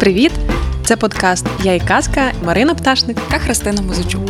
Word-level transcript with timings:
Привіт! 0.00 0.32
Це 0.84 0.96
подкаст 0.96 1.46
Я 1.62 1.74
і 1.74 1.80
казка 1.80 2.32
Марина 2.44 2.74
Пташник 2.74 3.16
та 3.30 3.38
Христина 3.38 3.82
Музичук. 3.82 4.22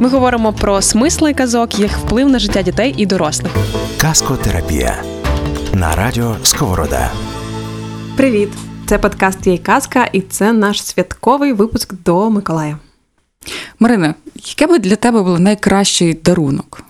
Ми 0.00 0.08
говоримо 0.08 0.52
про 0.52 0.82
смисли 0.82 1.34
казок, 1.34 1.78
їх 1.78 1.98
вплив 1.98 2.28
на 2.28 2.38
життя 2.38 2.62
дітей 2.62 2.94
і 2.96 3.06
дорослих. 3.06 3.52
Казкотерапія 4.00 5.02
на 5.74 5.96
радіо 5.96 6.36
Сковорода. 6.42 7.10
Привіт! 8.16 8.48
Це 8.86 8.98
подкаст 8.98 9.46
Я 9.46 9.52
і 9.52 9.58
казка, 9.58 10.08
і 10.12 10.20
це 10.20 10.52
наш 10.52 10.82
святковий 10.82 11.52
випуск 11.52 11.94
до 12.04 12.30
Миколая. 12.30 12.78
Марина, 13.78 14.14
яке 14.34 14.66
би 14.66 14.78
для 14.78 14.96
тебе 14.96 15.22
був 15.22 15.40
найкращий 15.40 16.14
дарунок? 16.14 16.82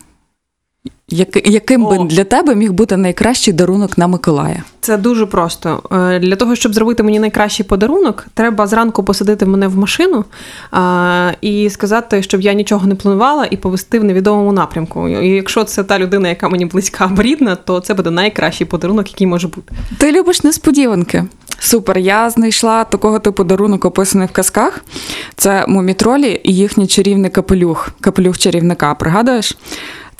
Як, 1.11 1.49
яким 1.49 1.87
би 1.89 1.99
для 1.99 2.25
тебе 2.25 2.55
міг 2.55 2.73
бути 2.73 2.97
найкращий 2.97 3.55
дарунок 3.55 3.99
на 3.99 4.07
Миколая? 4.07 4.63
Це 4.81 4.97
дуже 4.97 5.27
просто. 5.27 5.83
Е, 5.93 6.19
Для 6.19 6.37
того, 6.37 6.57
щоб 6.57 6.75
зробити 6.75 7.03
мені 7.03 7.21
найкращий 7.21 7.67
подарунок, 7.67 8.27
треба 8.35 8.67
зранку 8.67 9.05
посадити 9.05 9.47
мене 9.47 9.69
в 9.69 9.77
машину 9.79 10.25
а, 10.71 11.33
і 11.41 11.71
сказати, 11.71 12.23
щоб 12.23 12.41
я 12.41 12.53
нічого 12.53 12.87
не 12.87 12.95
планувала, 12.95 13.47
і 13.51 13.57
повести 13.57 13.99
в 13.99 14.05
невідомому 14.05 14.53
напрямку. 14.53 15.09
І 15.09 15.29
якщо 15.29 15.65
це 15.65 15.85
та 15.85 15.99
людина, 15.99 16.29
яка 16.29 16.49
мені 16.49 16.67
близька 16.67 17.05
або 17.05 17.23
рідна, 17.23 17.57
то 17.57 17.81
це 17.81 17.95
буде 17.95 18.11
найкращий 18.11 18.67
подарунок, 18.67 19.13
який 19.13 19.27
може 19.27 19.49
бути. 19.49 19.73
Ти 19.99 20.13
любиш 20.13 20.45
несподіванки. 20.45 21.25
Супер, 21.59 21.99
я 21.99 22.31
знайшла 22.31 22.85
такого 22.85 23.19
типу 23.19 23.45
дарунок, 23.45 23.85
описаний 23.85 24.27
в 24.27 24.31
казках. 24.31 24.85
Це 25.37 25.65
мумітролі 25.69 26.41
і 26.45 26.55
їхній 26.55 26.87
чарівний 26.87 27.31
капелюх, 27.31 27.91
капелюх 28.01 28.39
чарівника. 28.39 28.95
Пригадуєш? 28.95 29.57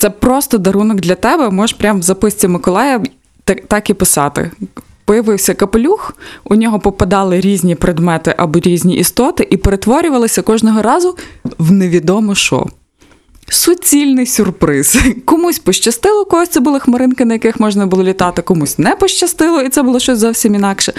Це 0.01 0.09
просто 0.09 0.57
дарунок 0.57 0.99
для 0.99 1.15
тебе. 1.15 1.49
Можеш 1.49 1.77
прямо 1.77 1.99
в 1.99 2.01
записці 2.01 2.47
Миколая 2.47 3.01
так, 3.43 3.61
так 3.67 3.89
і 3.89 3.93
писати. 3.93 4.51
Появився 5.05 5.53
капелюх, 5.53 6.17
у 6.43 6.55
нього 6.55 6.79
попадали 6.79 7.41
різні 7.41 7.75
предмети 7.75 8.35
або 8.37 8.59
різні 8.59 8.95
істоти 8.95 9.47
і 9.49 9.57
перетворювалися 9.57 10.41
кожного 10.41 10.81
разу 10.81 11.17
в 11.57 11.71
невідомо 11.71 12.35
що. 12.35 12.65
Суцільний 13.49 14.25
сюрприз. 14.25 14.99
Комусь 15.25 15.59
пощастило, 15.59 16.25
когось 16.25 16.49
це 16.49 16.59
були 16.59 16.79
хмаринки, 16.79 17.25
на 17.25 17.33
яких 17.33 17.59
можна 17.59 17.85
було 17.85 18.03
літати, 18.03 18.41
комусь 18.41 18.79
не 18.79 18.95
пощастило, 18.95 19.61
і 19.61 19.69
це 19.69 19.83
було 19.83 19.99
щось 19.99 20.19
зовсім 20.19 20.55
інакше. 20.55 20.93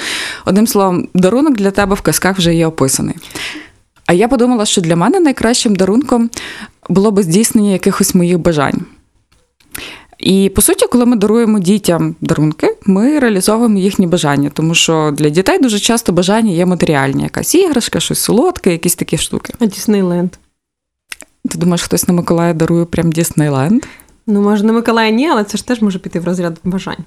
Одним 0.45 0.67
словом, 0.67 1.09
дарунок 1.15 1.55
для 1.55 1.71
тебе 1.71 1.95
в 1.95 2.01
казках 2.01 2.39
вже 2.39 2.55
є 2.55 2.67
описаний. 2.67 3.15
А 4.07 4.13
я 4.13 4.29
подумала, 4.29 4.67
що 4.67 4.81
для 4.81 4.97
мене 4.97 5.21
найкращим 5.21 5.77
дарунком 5.77 6.31
було 6.89 7.11
би 7.11 7.23
здійснення 7.23 7.71
якихось 7.71 8.15
моїх 8.15 8.39
бажань. 8.39 8.87
І 10.19 10.53
по 10.55 10.63
суті, 10.63 10.87
коли 10.87 11.07
ми 11.07 11.17
даруємо 11.17 11.59
дітям 11.59 12.17
дарунки, 12.21 12.77
ми 12.87 13.19
реалізовуємо 13.19 13.79
їхні 13.79 14.07
бажання, 14.07 14.51
тому 14.55 14.75
що 14.75 15.15
для 15.17 15.29
дітей 15.29 15.59
дуже 15.59 15.79
часто 15.79 16.13
бажання 16.13 16.53
є 16.53 16.67
матеріальні, 16.67 17.23
якась 17.23 17.55
іграшка, 17.55 18.01
щось 18.01 18.19
солодке, 18.19 18.73
якісь 18.73 18.95
такі 18.95 19.19
штуки. 19.19 19.55
А 19.59 19.67
Діснейленд. 19.67 20.39
Ти 21.49 21.59
думаєш, 21.59 21.83
хтось 21.83 22.09
на 22.09 22.15
Миколая 22.15 22.55
дарує 22.55 22.85
прям 22.85 23.13
Діснейленд? 23.13 23.83
Ну, 24.27 24.43
може, 24.43 24.65
не 24.65 24.73
Миколая 24.73 25.11
ні, 25.11 25.29
але 25.29 25.45
це 25.45 25.59
ж 25.59 25.67
теж 25.67 25.83
може 25.83 25.99
піти 25.99 26.21
в 26.21 26.25
розряд 26.25 26.61
бажань. 26.65 27.05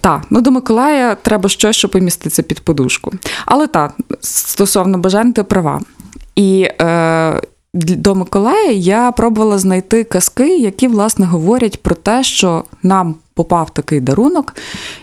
Так, 0.00 0.22
ну 0.30 0.40
до 0.40 0.50
Миколая 0.50 1.14
треба 1.14 1.48
щось, 1.48 1.76
що 1.76 1.88
поміститься 1.88 2.42
під 2.42 2.60
подушку. 2.60 3.12
Але 3.46 3.66
так, 3.66 3.94
стосовно 4.20 4.98
бажань, 4.98 5.32
ти 5.32 5.44
права. 5.44 5.80
І 6.36 6.68
е, 6.80 7.42
до 7.74 8.14
Миколая 8.14 8.70
я 8.72 9.12
пробувала 9.12 9.58
знайти 9.58 10.04
казки, 10.04 10.56
які, 10.56 10.88
власне, 10.88 11.26
говорять 11.26 11.82
про 11.82 11.94
те, 11.94 12.24
що 12.24 12.64
нам 12.82 13.14
попав 13.34 13.70
такий 13.70 14.00
дарунок, 14.00 14.54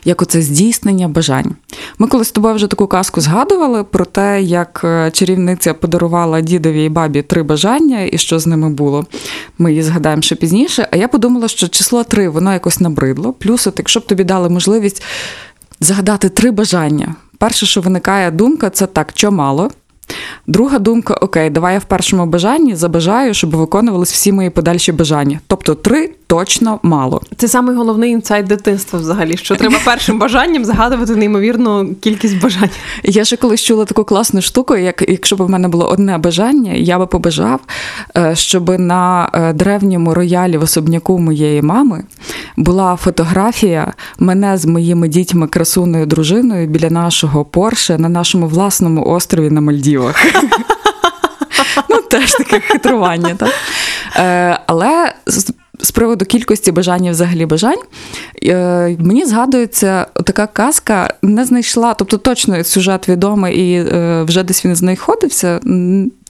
як 0.06 0.22
оце 0.22 0.42
здійснення 0.42 1.08
бажань. 1.08 1.56
Ми 1.98 2.08
колись 2.08 2.28
з 2.28 2.32
тобою 2.32 2.56
вже 2.56 2.68
таку 2.68 2.88
казку 2.88 3.22
згадували 3.22 3.84
про 3.84 4.06
те, 4.06 4.42
як 4.42 4.82
е, 4.84 5.12
чарівниця 5.12 5.74
подарувала 5.74 6.42
дідові 6.42 6.86
і 6.86 6.90
бабі 6.90 7.22
три 7.22 7.44
бажання, 7.44 8.02
і 8.12 8.18
що 8.18 8.40
з 8.40 8.48
ними 8.48 8.70
було. 8.70 9.06
Ми 9.58 9.70
її 9.72 9.84
згадаємо 9.84 10.22
ще 10.22 10.36
пізніше. 10.36 10.88
А 10.92 10.98
я 10.98 11.08
подумала, 11.08 11.48
що 11.48 11.68
число 11.68 12.04
три 12.04 12.30
воно 12.30 12.54
якось 12.54 12.80
набридло. 12.80 13.34
Плюс, 13.34 13.68
от 13.68 13.74
якщо 13.78 14.00
б 14.00 14.06
тобі 14.06 14.24
дали 14.24 14.50
можливість 14.50 15.04
загадати 15.80 16.30
три 16.30 16.52
бажання. 16.52 17.16
Перше, 17.38 17.66
що 17.66 17.82
виникає 17.82 18.32
думка, 18.32 18.70
це 18.70 18.88
так, 18.88 19.12
що 19.16 19.32
мало. 19.32 19.72
Друга 20.48 20.80
думка: 20.80 21.14
окей, 21.14 21.50
давай 21.50 21.74
я 21.74 21.80
в 21.80 21.84
першому 21.84 22.26
бажанні 22.26 22.76
забажаю, 22.76 23.34
щоб 23.34 23.56
виконувались 23.56 24.12
всі 24.12 24.32
мої 24.32 24.50
подальші 24.50 24.92
бажання. 24.92 25.40
Тобто 25.48 25.76
три 25.76 26.12
точно 26.28 26.80
мало. 26.84 27.22
Це 27.38 27.48
самий 27.48 27.76
головний 27.76 28.12
інсайт 28.12 28.46
дитинства 28.46 29.00
взагалі, 29.00 29.38
що 29.38 29.56
треба 29.56 29.76
першим 29.86 30.20
бажанням 30.20 30.66
загадувати 30.66 31.16
неймовірну 31.16 31.96
кількість 32.02 32.42
бажань. 32.42 32.70
Я 33.04 33.26
ще 33.26 33.38
колись 33.38 33.64
чула 33.64 33.86
таку 33.86 34.04
класну 34.04 34.42
штуку, 34.42 34.76
як 34.76 35.04
якщо 35.10 35.36
б 35.36 35.42
в 35.42 35.50
мене 35.50 35.68
було 35.68 35.88
одне 35.88 36.18
бажання, 36.18 36.74
я 36.74 37.00
би 37.00 37.08
побажав, 37.08 37.60
е, 38.18 38.36
щоб 38.36 38.80
на 38.80 39.30
е, 39.34 39.54
древньому 39.54 40.14
роялі 40.14 40.58
в 40.58 40.64
особняку 40.64 41.20
моєї 41.20 41.62
мами 41.62 42.04
була 42.58 42.96
фотографія 42.96 43.94
мене 44.20 44.58
з 44.58 44.66
моїми 44.66 45.08
дітьми, 45.08 45.48
красуною 45.48 46.06
дружиною 46.06 46.68
біля 46.68 46.90
нашого 46.90 47.46
Порше 47.46 47.98
на 47.98 48.10
нашому 48.10 48.48
власному 48.48 49.06
острові 49.06 49.50
на 49.50 49.62
Мальдівах. 50.04 50.26
Ну, 51.90 52.02
теж 52.02 52.32
таке 52.32 52.60
хитрування, 52.60 53.36
так? 53.36 53.50
Е, 54.16 54.60
Але 54.68 55.14
з- 55.26 55.52
приводу 55.92 56.26
кількості 56.26 56.72
бажань 56.72 57.06
і 57.06 57.12
взагалі 57.12 57.46
бажань, 57.46 57.80
е, 58.44 58.98
мені 59.00 59.26
згадується 59.26 60.06
така 60.26 60.48
казка, 60.48 61.14
не 61.22 61.46
знайшла, 61.46 61.94
тобто 61.94 62.18
точно 62.18 62.64
сюжет 62.64 63.10
відомий 63.10 63.58
і 63.58 63.74
е, 63.94 64.24
вже 64.24 64.44
десь 64.44 64.66
він 64.66 64.76
знаходився. 64.76 65.60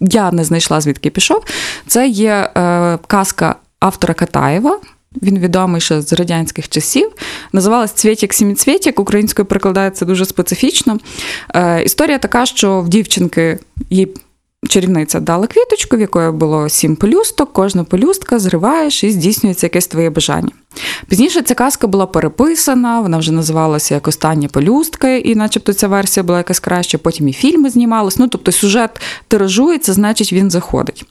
Я 0.01 0.31
не 0.31 0.44
знайшла, 0.44 0.81
звідки 0.81 1.09
пішов. 1.09 1.44
Це 1.88 2.07
є 2.07 2.50
казка 3.07 3.56
автора 3.80 4.13
Катаєва. 4.13 4.80
Він 5.22 5.40
відомий 5.40 5.81
ще 5.81 6.02
з 6.02 6.14
радянських 6.14 6.70
часів. 6.70 7.12
Називалась 7.53 7.92
Цвєтік 7.92 8.34
Сіміцвєтік. 8.34 9.00
Українською 9.00 9.46
перекладається 9.46 10.06
дуже 10.06 10.25
специфічно. 10.25 11.00
Е, 11.56 11.84
історія 11.84 12.18
така, 12.18 12.46
що 12.46 12.81
в 12.81 12.90
дівчинки 12.90 13.59
їй 13.90 14.16
чарівниця 14.69 15.19
дала 15.19 15.48
квіточку, 15.48 15.98
в 15.98 16.00
якої 16.00 16.31
було 16.31 16.69
сім 16.69 16.96
пелюсток. 16.96 17.53
Кожна 17.53 17.84
пелюстка 17.84 18.40
зриваєш 18.40 19.03
і 19.03 19.12
здійснюється 19.12 19.66
якесь 19.66 19.88
твоє 19.88 20.09
бажання. 20.09 20.52
Пізніше 21.07 21.41
ця 21.41 21.53
казка 21.53 21.88
була 21.88 22.06
переписана, 22.06 23.02
вона 23.02 23.18
вже 23.18 23.31
називалася 23.31 23.94
як 23.94 24.07
Остання 24.07 24.47
пелюстка, 24.47 25.09
і 25.09 25.35
начебто 25.35 25.74
ця 25.74 25.88
версія 25.88 26.24
була 26.24 26.38
якась 26.38 26.59
краща. 26.59 26.97
Потім 26.97 27.28
і 27.28 27.34
фільми 27.34 27.69
знімались. 27.69 28.18
Ну, 28.18 28.28
тобто 28.28 28.52
сюжет 28.52 29.02
тиражується, 29.28 29.94
значить 29.94 30.34
він 30.34 30.52
заходить. 30.52 31.06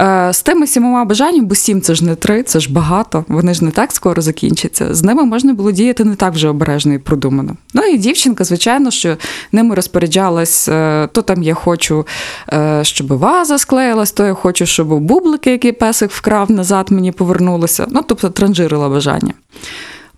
Е, 0.00 0.32
з 0.32 0.42
тими 0.42 0.66
сімома 0.66 1.04
бажаннями, 1.04 1.46
бо 1.46 1.54
сім 1.54 1.80
це 1.80 1.94
ж 1.94 2.04
не 2.04 2.14
три, 2.14 2.42
це 2.42 2.60
ж 2.60 2.72
багато, 2.72 3.24
вони 3.28 3.54
ж 3.54 3.64
не 3.64 3.70
так 3.70 3.92
скоро 3.92 4.22
закінчаться. 4.22 4.94
З 4.94 5.02
ними 5.02 5.24
можна 5.24 5.54
було 5.54 5.72
діяти 5.72 6.04
не 6.04 6.14
так 6.14 6.34
вже 6.34 6.48
обережно 6.48 6.94
і 6.94 6.98
продумано. 6.98 7.56
Ну 7.74 7.82
і 7.82 7.98
дівчинка, 7.98 8.44
звичайно, 8.44 8.90
що 8.90 9.16
ними 9.52 9.74
розпоряджалась, 9.74 10.68
е, 10.68 11.08
то 11.12 11.22
там 11.22 11.42
я 11.42 11.54
хочу, 11.54 12.06
е, 12.52 12.80
щоб 12.82 13.06
ваза 13.06 13.58
склеїлась, 13.58 14.12
то 14.12 14.26
я 14.26 14.34
хочу, 14.34 14.66
щоб 14.66 14.88
бублики, 15.00 15.50
які 15.50 15.72
песик 15.72 16.10
вкрав, 16.10 16.50
назад 16.50 16.90
мені 16.90 17.12
повернулися. 17.12 17.86
Ну, 17.90 18.04
тобто 18.06 18.30
транжирила 18.30 18.88
бажання. 18.92 19.34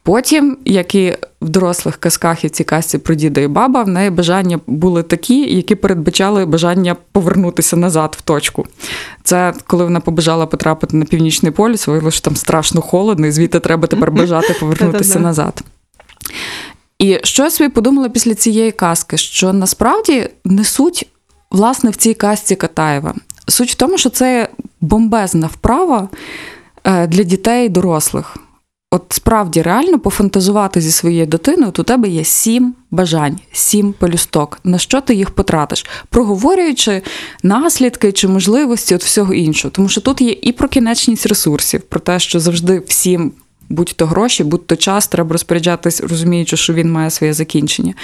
Потім, 0.05 0.59
як 0.65 0.95
і 0.95 1.17
в 1.43 1.49
дорослих 1.49 1.97
казках 1.97 2.45
і 2.45 2.47
в 2.47 2.51
цій 2.51 2.65
казці 2.65 2.99
про 2.99 3.15
діда 3.15 3.41
і 3.41 3.47
баба, 3.47 3.83
в 3.83 3.89
неї 3.89 4.11
бажання 4.11 4.61
були 4.67 5.03
такі, 5.03 5.57
які 5.57 5.75
передбачали 5.75 6.47
бажання 6.47 6.97
повернутися 7.13 7.77
назад 7.77 8.17
в 8.19 8.23
точку. 8.23 8.67
Це 9.23 9.55
коли 9.67 9.85
вона 9.85 10.01
побажала 10.01 10.47
потрапити 10.47 10.97
на 10.97 11.05
північний 11.05 11.53
полюс, 11.53 11.87
виявилося, 11.87 12.17
що 12.17 12.25
там 12.25 12.37
страшно 12.37 12.81
холодно, 12.81 13.27
і 13.27 13.31
звідти 13.31 13.61
треба 13.61 13.87
тепер 13.87 14.11
бажати 14.13 14.57
повернутися 14.61 15.19
назад. 15.19 15.63
І 16.99 17.19
що 17.23 17.43
я 17.43 17.51
собі 17.51 17.71
подумала 17.71 18.09
після 18.09 18.35
цієї 18.35 18.71
казки, 18.71 19.17
що 19.17 19.53
насправді 19.53 20.29
не 20.45 20.65
суть 20.65 21.09
власне 21.51 21.91
в 21.91 21.97
цій 21.97 22.15
казці 22.15 22.57
Катаєва. 22.57 23.15
Суть 23.49 23.71
в 23.71 23.75
тому, 23.75 23.99
що 23.99 24.11
це 24.11 24.49
бомбезна 24.81 25.47
вправа 25.47 26.09
е, 26.85 27.07
для 27.07 27.23
дітей 27.23 27.67
і 27.67 27.69
дорослих. 27.69 28.37
От 28.95 29.03
справді 29.09 29.63
реально 29.63 29.99
пофантазувати 29.99 30.81
зі 30.81 30.91
своєю 30.91 31.27
дитиною, 31.27 31.69
от 31.69 31.79
у 31.79 31.83
тебе 31.83 32.09
є 32.09 32.25
сім 32.25 32.75
бажань, 32.91 33.39
сім 33.53 33.93
пелюсток. 33.93 34.59
На 34.65 34.79
що 34.79 35.01
ти 35.01 35.15
їх 35.15 35.31
потратиш, 35.31 35.87
проговорюючи 36.09 37.03
наслідки 37.43 38.13
чи 38.13 38.29
можливості 38.29 38.95
от 38.95 39.05
всього 39.05 39.35
іншого. 39.35 39.73
Тому 39.73 39.89
що 39.89 40.01
тут 40.01 40.21
є 40.21 40.37
і 40.43 40.53
про 40.53 40.69
кінечність 40.69 41.27
ресурсів, 41.27 41.81
про 41.81 42.01
те, 42.01 42.19
що 42.19 42.41
завжди 42.41 42.83
всім. 42.87 43.33
Будь-то 43.69 44.07
гроші, 44.07 44.45
будь-то 44.45 44.77
час, 44.77 45.07
треба 45.07 45.33
розпоряджатись, 45.33 46.01
розуміючи, 46.01 46.57
що 46.57 46.73
він 46.73 46.93
має 46.93 47.11
своє 47.11 47.33
закінчення. 47.33 47.95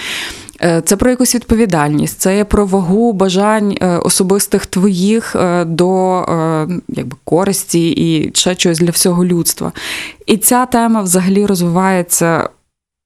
Е, 0.62 0.82
Це 0.84 0.96
про 0.96 1.10
якусь 1.10 1.34
відповідальність, 1.34 2.20
це 2.20 2.44
про 2.44 2.66
вагу 2.66 3.12
бажань 3.12 3.76
е, 3.80 3.98
особистих 3.98 4.66
твоїх 4.66 5.36
е, 5.36 5.64
до 5.64 6.24
якби, 6.88 7.16
користі 7.24 7.90
і 7.90 8.30
ще 8.34 8.54
чогось 8.54 8.78
для 8.78 8.90
всього 8.90 9.24
людства. 9.24 9.72
І 10.26 10.36
ця 10.36 10.66
тема 10.66 11.02
взагалі 11.02 11.46
розвивається 11.46 12.48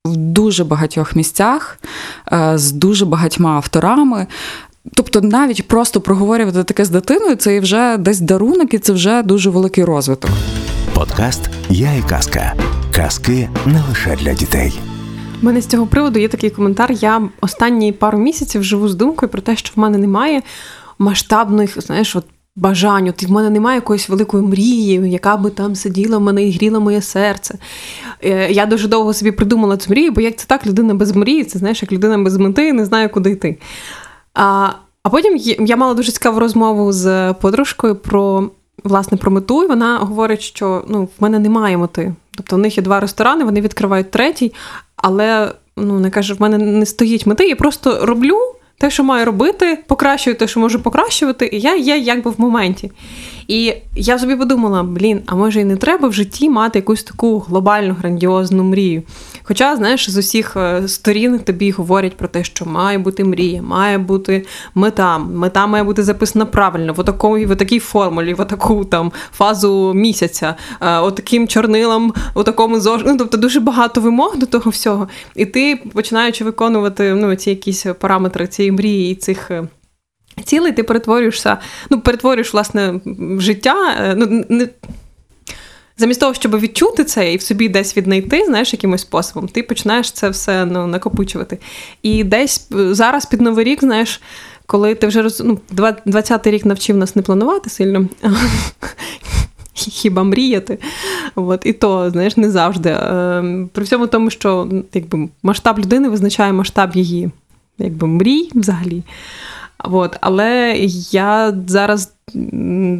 в 0.05 0.17
дуже 0.17 0.65
багатьох 0.65 1.17
місцях 1.17 1.79
з 2.55 2.73
дуже 2.73 3.07
багатьма 3.07 3.51
авторами. 3.51 4.27
Тобто, 4.95 5.21
навіть 5.21 5.69
просто 5.69 6.01
проговорювати 6.01 6.65
таке 6.65 6.85
з 6.85 6.91
дитиною, 6.91 7.37
це 7.37 7.61
вже 7.61 7.97
десь 7.97 8.21
дарунок, 8.21 8.75
і 8.75 8.79
це 8.79 8.93
вже 8.93 9.23
дуже 9.23 9.51
великий 9.51 9.85
розвиток. 9.85 10.31
Подкаст 10.95 11.51
Я 11.71 11.95
і 11.95 12.03
казка. 12.09 12.55
Казки 12.97 13.49
не 13.67 13.83
лише 13.89 14.17
для 14.17 14.35
дітей. 14.35 14.81
У 15.43 15.47
мене 15.47 15.61
з 15.61 15.67
цього 15.67 15.87
приводу 15.87 16.19
є 16.19 16.29
такий 16.29 16.51
коментар. 16.51 16.93
Я 16.93 17.29
останні 17.41 17.93
пару 17.93 18.19
місяців 18.19 18.65
живу 18.65 18.89
з 18.89 18.95
думкою 18.95 19.31
про 19.31 19.41
те, 19.41 19.57
що 19.57 19.73
в 19.77 19.79
мене 19.79 19.99
немає 19.99 20.43
масштабних, 20.99 21.81
знаєш, 21.81 22.17
от 22.17 22.25
бажань. 22.57 23.09
От 23.09 23.23
в 23.23 23.31
мене 23.33 23.51
немає 23.51 23.77
якоїсь 23.77 24.09
великої 24.09 24.45
мрії, 24.45 25.11
яка 25.11 25.37
би 25.37 25.51
там 25.51 25.75
сиділа 25.75 26.19
в 26.19 26.21
мене 26.21 26.45
і 26.45 26.53
гріла 26.53 26.81
моє 26.81 27.03
серце. 27.03 27.59
Е, 28.25 28.53
Я 28.53 28.67
дуже 28.67 28.89
довго 28.89 29.15
собі 29.15 29.33
придумала 29.33 29.77
цю 29.77 29.91
мрію, 29.91 30.13
бо 30.13 30.21
як 30.21 30.37
це 30.37 30.47
так, 30.47 30.67
людина 30.67 30.95
без 30.95 31.17
мрії, 31.17 31.45
це 31.45 31.59
знаєш, 31.59 31.83
як 31.83 31.93
людина 31.93 32.19
без 32.19 32.37
мети 32.37 32.73
не 32.73 32.85
знає, 32.85 33.09
куди 33.09 33.31
йти. 33.31 33.59
А, 34.35 34.69
а 35.03 35.09
потім 35.11 35.37
я 35.67 35.77
мала 35.77 35.95
дуже 35.95 36.13
цікаву 36.13 36.41
розмову 36.41 36.93
з 36.93 37.33
подружкою 37.33 37.97
про. 37.97 38.51
Власне, 38.85 39.19
про 39.19 39.31
мету, 39.31 39.65
і 39.65 39.67
вона 39.67 39.99
говорить, 39.99 40.41
що 40.41 40.85
ну, 40.89 41.05
в 41.05 41.23
мене 41.23 41.39
немає 41.39 41.77
мети. 41.77 42.15
Тобто, 42.37 42.57
у 42.57 42.59
них 42.59 42.77
є 42.77 42.83
два 42.83 43.01
ресторани, 43.01 43.45
вони 43.45 43.61
відкривають 43.61 44.11
третій, 44.11 44.53
але 44.97 45.53
ну, 45.77 46.01
не 46.01 46.11
каже, 46.11 46.35
в 46.35 46.41
мене 46.41 46.59
не 46.59 46.87
стоїть 46.87 47.27
мети, 47.27 47.49
я 47.49 47.57
просто 47.57 48.07
роблю 48.07 48.54
те, 48.79 48.91
що 48.91 49.05
маю 49.05 49.25
робити, 49.25 49.79
покращую 49.87 50.37
те, 50.37 50.49
що 50.49 50.61
можу 50.61 50.83
покращувати, 50.83 51.51
і 51.53 51.61
я 51.61 51.77
є 51.77 51.99
якби 51.99 52.31
в 52.31 52.41
моменті. 52.41 52.91
І 53.49 53.75
я 53.97 54.19
собі 54.19 54.37
подумала: 54.37 54.83
блін, 54.83 55.23
а 55.27 55.35
може 55.35 55.61
і 55.61 55.65
не 55.65 55.77
треба 55.77 56.09
в 56.09 56.13
житті 56.13 56.51
мати 56.51 56.79
якусь 56.79 57.03
таку 57.03 57.39
глобальну 57.39 57.95
грандіозну 57.95 58.65
мрію. 58.65 59.03
Хоча, 59.43 59.77
знаєш, 59.77 60.11
з 60.11 60.17
усіх 60.17 60.57
е, 60.57 60.89
сторін 60.89 61.39
тобі 61.39 61.71
говорять 61.71 62.17
про 62.17 62.29
те, 62.29 62.45
що 62.45 62.65
має 62.65 62.99
бути 62.99 63.25
мрія, 63.25 63.63
має 63.63 63.99
бути 63.99 64.47
мета. 64.75 65.19
Мета 65.19 65.67
має 65.67 65.85
бути 65.85 66.03
записана 66.03 66.47
правильно, 66.47 66.93
в 66.93 67.01
отакій, 67.01 67.47
в 67.47 67.57
такій 67.57 67.79
формулі, 67.79 68.35
в 68.35 68.45
таку 68.45 68.85
там 68.85 69.13
фазу 69.33 69.93
місяця, 69.95 70.55
е, 70.81 70.99
отаким 70.99 71.49
чорнилом, 71.49 72.15
у 72.35 72.43
такому 72.43 72.81
зож... 72.81 73.03
Ну, 73.07 73.17
тобто 73.17 73.37
дуже 73.37 73.61
багато 73.61 74.01
вимог 74.01 74.37
до 74.37 74.47
того 74.47 74.71
всього. 74.71 75.09
І 75.37 75.47
ти, 75.47 75.81
починаючи 75.93 76.45
виконувати 76.45 77.15
ну, 77.15 77.35
ці 77.35 77.51
якісь 77.51 77.87
параметри 78.01 78.47
цієї 78.47 78.64
мрії 78.73 79.13
і 79.13 79.15
цих. 79.15 79.51
е, 79.51 79.69
Цілий 80.45 80.73
ти 80.73 80.83
перетворюєшся, 80.83 81.59
ну, 81.91 82.01
перетворюєш, 82.01 82.53
власне, 82.53 83.01
життя. 83.39 83.97
е, 84.01 84.15
Ну, 84.17 84.45
не, 84.49 84.69
замість 85.97 86.21
того, 86.21 86.35
щоб 86.35 86.61
відчути 86.61 87.05
це 87.05 87.33
і 87.33 87.37
в 87.37 87.43
собі 87.43 87.69
десь 87.69 87.97
віднайти, 87.97 88.45
знаєш, 88.45 88.73
якимось 88.73 89.01
способом, 89.01 89.49
ти 89.49 89.63
починаєш 89.63 90.13
це 90.13 90.29
все 90.29 90.65
ну, 90.65 90.87
накопичувати. 90.87 91.59
І 92.03 92.25
десь 92.25 92.69
е, 92.75 92.95
зараз 92.95 93.27
під 93.27 93.41
Новий 93.41 93.65
рік, 93.65 93.81
знаєш, 93.81 94.21
коли 94.67 94.95
ти 94.95 95.07
вже 95.07 95.23
роз... 95.23 95.43
ну, 95.45 95.59
20-й 96.07 96.51
рік 96.51 96.65
навчив 96.65 96.97
нас 96.97 97.17
не 97.17 97.23
планувати 97.23 97.71
сильно. 97.71 98.09
Хіба 99.75 100.25
мріяти, 100.25 100.79
От, 101.35 101.67
і 101.67 101.73
то, 101.73 102.11
знаєш, 102.11 102.37
не 102.37 102.51
завжди. 102.51 102.91
Е, 102.91 103.67
При 103.73 103.85
всьому 103.85 104.07
тому, 104.07 104.31
що 104.31 104.69
якби, 104.95 105.29
масштаб 105.43 105.79
людини 105.79 106.09
визначає 106.09 106.53
масштаб 106.53 106.97
її 106.97 107.31
якби, 107.79 108.07
мрій 108.07 108.51
взагалі. 108.55 109.03
От, 109.79 110.17
але 110.21 110.75
я 111.11 111.55
зараз 111.67 112.13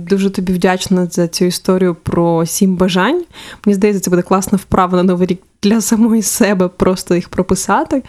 дуже 0.09 0.31
тобі 0.31 0.53
вдячна 0.53 1.07
за 1.07 1.29
цю 1.29 1.45
історію 1.45 1.95
про 1.95 2.47
сім 2.47 2.77
бажань. 2.77 3.25
Мені 3.67 3.75
здається, 3.75 4.03
це 4.03 4.11
буде 4.11 4.23
класна 4.23 4.59
вправа 4.59 4.97
на 4.97 5.03
новий 5.03 5.27
рік 5.27 5.43
для 5.63 5.81
самої 5.81 6.23
себе, 6.23 6.69
просто 6.69 7.15
їх 7.15 7.29
прописати. 7.29 8.03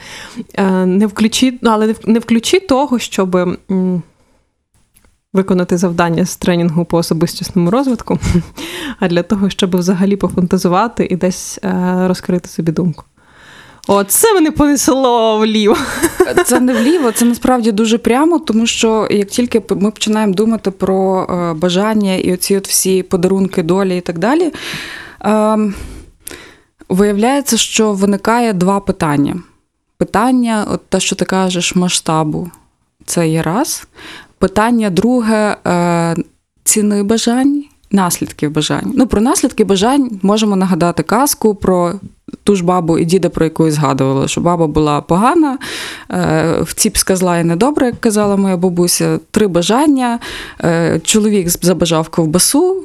Е, 0.53 0.85
Не 0.85 1.07
включи, 1.07 1.53
ну, 1.61 1.69
але 1.69 1.95
не 2.05 2.19
включи 2.19 2.59
того, 2.59 2.99
щоб 2.99 3.57
виконати 5.33 5.77
завдання 5.77 6.25
з 6.25 6.37
тренінгу 6.37 6.85
по 6.85 6.97
особистісному 6.97 7.71
розвитку, 7.71 8.19
а 8.99 9.07
для 9.07 9.23
того, 9.23 9.49
щоб 9.49 9.77
взагалі 9.77 10.15
пофантазувати 10.15 11.07
і 11.11 11.15
десь 11.15 11.59
е, 11.63 12.07
розкрити 12.07 12.49
собі 12.49 12.71
думку. 12.71 13.03
Оце 13.87 14.33
мене 14.33 14.51
понесло 14.51 15.37
вліво. 15.39 15.77
Це 16.45 16.59
не 16.59 16.73
вліво, 16.73 17.11
це 17.11 17.25
насправді 17.25 17.71
дуже 17.71 17.97
прямо, 17.97 18.39
тому 18.39 18.65
що 18.65 19.07
як 19.11 19.27
тільки 19.27 19.61
ми 19.69 19.91
починаємо 19.91 20.33
думати 20.33 20.71
про 20.71 21.23
е, 21.23 21.53
бажання 21.53 22.15
і 22.15 22.33
оці 22.33 22.57
от 22.57 22.67
всі 22.67 23.03
подарунки 23.03 23.63
долі 23.63 23.97
і 23.97 24.01
так 24.01 24.19
далі, 24.19 24.53
е, 25.25 25.57
виявляється, 26.89 27.57
що 27.57 27.93
виникає 27.93 28.53
два 28.53 28.79
питання. 28.79 29.35
Питання, 29.97 30.67
от 30.71 30.89
те, 30.89 30.99
що 30.99 31.15
ти 31.15 31.25
кажеш, 31.25 31.75
масштабу, 31.75 32.51
це 33.05 33.27
є 33.27 33.41
раз. 33.41 33.87
Питання 34.37 34.89
друге 34.89 35.57
е, 35.67 36.15
ціни 36.63 37.03
бажань, 37.03 37.63
наслідків 37.91 38.51
бажань. 38.51 38.91
Ну, 38.95 39.07
про 39.07 39.21
наслідки 39.21 39.63
бажань 39.63 40.19
можемо 40.21 40.55
нагадати 40.55 41.03
казку 41.03 41.55
про 41.55 41.93
ту 42.43 42.55
ж 42.55 42.63
бабу 42.63 42.97
і 42.97 43.05
діда, 43.05 43.29
про 43.29 43.45
яку 43.45 43.65
я 43.65 43.71
згадувала, 43.71 44.27
що 44.27 44.41
баба 44.41 44.67
була 44.67 45.01
погана, 45.01 45.57
е, 46.11 46.57
вціпська 46.61 47.15
зла 47.15 47.37
і 47.39 47.43
недобра, 47.43 47.85
як 47.85 47.99
казала 47.99 48.35
моя 48.35 48.57
бабуся, 48.57 49.19
три 49.31 49.47
бажання. 49.47 50.19
Е, 50.63 50.99
Чоловік 51.03 51.49
забажав 51.49 52.09
ковбасу, 52.09 52.83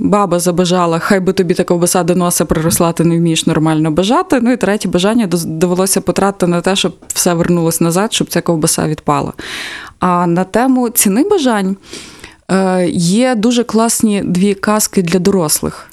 баба 0.00 0.38
забажала, 0.38 0.98
хай 0.98 1.20
би 1.20 1.32
тобі 1.32 1.54
та 1.54 1.64
ковбаса 1.64 2.02
до 2.02 2.14
носа 2.14 2.44
приросла, 2.44 2.92
ти 2.92 3.04
не 3.04 3.18
вмієш 3.18 3.46
нормально 3.46 3.90
бажати. 3.90 4.40
Ну 4.42 4.52
і 4.52 4.56
третє 4.56 4.88
бажання 4.88 5.28
довелося 5.44 6.00
потратити 6.00 6.46
на 6.46 6.60
те, 6.60 6.76
щоб 6.76 6.96
все 7.08 7.34
вернулось 7.34 7.80
назад, 7.80 8.12
щоб 8.12 8.28
ця 8.28 8.40
ковбаса 8.40 8.88
відпала. 8.88 9.32
А 9.98 10.26
на 10.26 10.44
тему 10.44 10.88
ціни 10.88 11.24
бажань 11.24 11.76
є 12.94 13.34
дуже 13.34 13.64
класні 13.64 14.22
дві 14.24 14.54
казки 14.54 15.02
для 15.02 15.18
дорослих. 15.18 15.88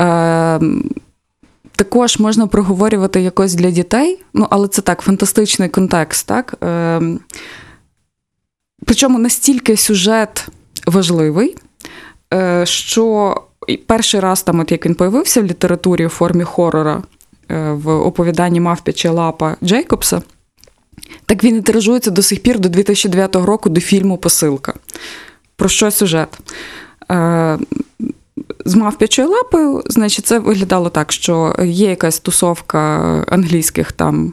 Е, 0.00 0.60
також 1.78 2.18
можна 2.18 2.46
проговорювати 2.46 3.20
якось 3.20 3.54
для 3.54 3.70
дітей, 3.70 4.22
ну 4.34 4.46
але 4.50 4.68
це 4.68 4.82
так, 4.82 5.00
фантастичний 5.00 5.68
контекст, 5.68 6.26
так? 6.26 6.54
Е, 6.64 7.00
причому 8.86 9.18
настільки 9.18 9.76
сюжет 9.76 10.48
важливий, 10.86 11.56
е, 12.34 12.66
що 12.66 13.34
перший 13.86 14.20
раз, 14.20 14.42
там, 14.42 14.60
от 14.60 14.72
як 14.72 14.86
він 14.86 14.94
появився 14.94 15.42
в 15.42 15.44
літературі 15.44 16.06
у 16.06 16.08
формі 16.08 16.44
хорора 16.44 17.02
е, 17.50 17.72
в 17.72 17.88
оповіданні 17.88 18.60
Мавпяча 18.60 19.10
лапа 19.10 19.56
Джейкобса, 19.64 20.22
так 21.26 21.44
він 21.44 21.56
і 21.56 21.60
тиражується 21.60 22.10
до 22.10 22.22
сих 22.22 22.42
пір 22.42 22.58
до 22.58 22.68
2009 22.68 23.36
року 23.36 23.70
до 23.70 23.80
фільму 23.80 24.16
Посилка. 24.16 24.74
Про 25.58 25.68
що 25.68 25.90
сюжет? 25.90 26.38
Е, 27.10 27.58
з 28.64 28.74
мавпячою 28.74 29.28
лапою, 29.28 29.82
значить, 29.86 30.26
це 30.26 30.38
виглядало 30.38 30.88
так, 30.88 31.12
що 31.12 31.54
є 31.64 31.90
якась 31.90 32.20
тусовка 32.20 32.78
англійських 33.28 33.92
там 33.92 34.32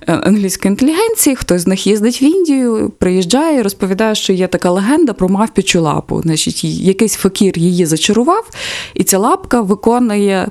е, 0.00 0.12
англійської 0.12 0.70
інтелігенції, 0.70 1.36
хтось 1.36 1.62
з 1.62 1.66
них 1.66 1.86
їздить 1.86 2.22
в 2.22 2.24
Індію, 2.24 2.92
приїжджає 2.98 3.58
і 3.58 3.62
розповідає, 3.62 4.14
що 4.14 4.32
є 4.32 4.46
така 4.46 4.70
легенда 4.70 5.12
про 5.12 5.28
мавпячу 5.28 5.80
лапу. 5.82 6.22
Значить, 6.22 6.64
якийсь 6.64 7.14
факір 7.14 7.58
її 7.58 7.86
зачарував, 7.86 8.50
і 8.94 9.04
ця 9.04 9.18
лапка 9.18 9.60
виконує 9.60 10.48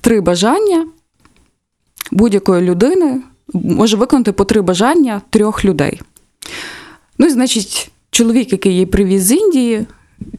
три 0.00 0.20
бажання 0.20 0.86
будь-якої 2.10 2.62
людини, 2.62 3.22
може 3.54 3.96
виконати 3.96 4.32
по 4.32 4.44
три 4.44 4.60
бажання 4.60 5.20
трьох 5.30 5.64
людей. 5.64 6.00
Ну, 7.18 7.26
і, 7.26 7.30
значить, 7.30 7.90
чоловік, 8.20 8.52
який 8.52 8.72
її 8.72 8.86
привіз 8.86 9.22
з 9.22 9.32
Індії, 9.32 9.86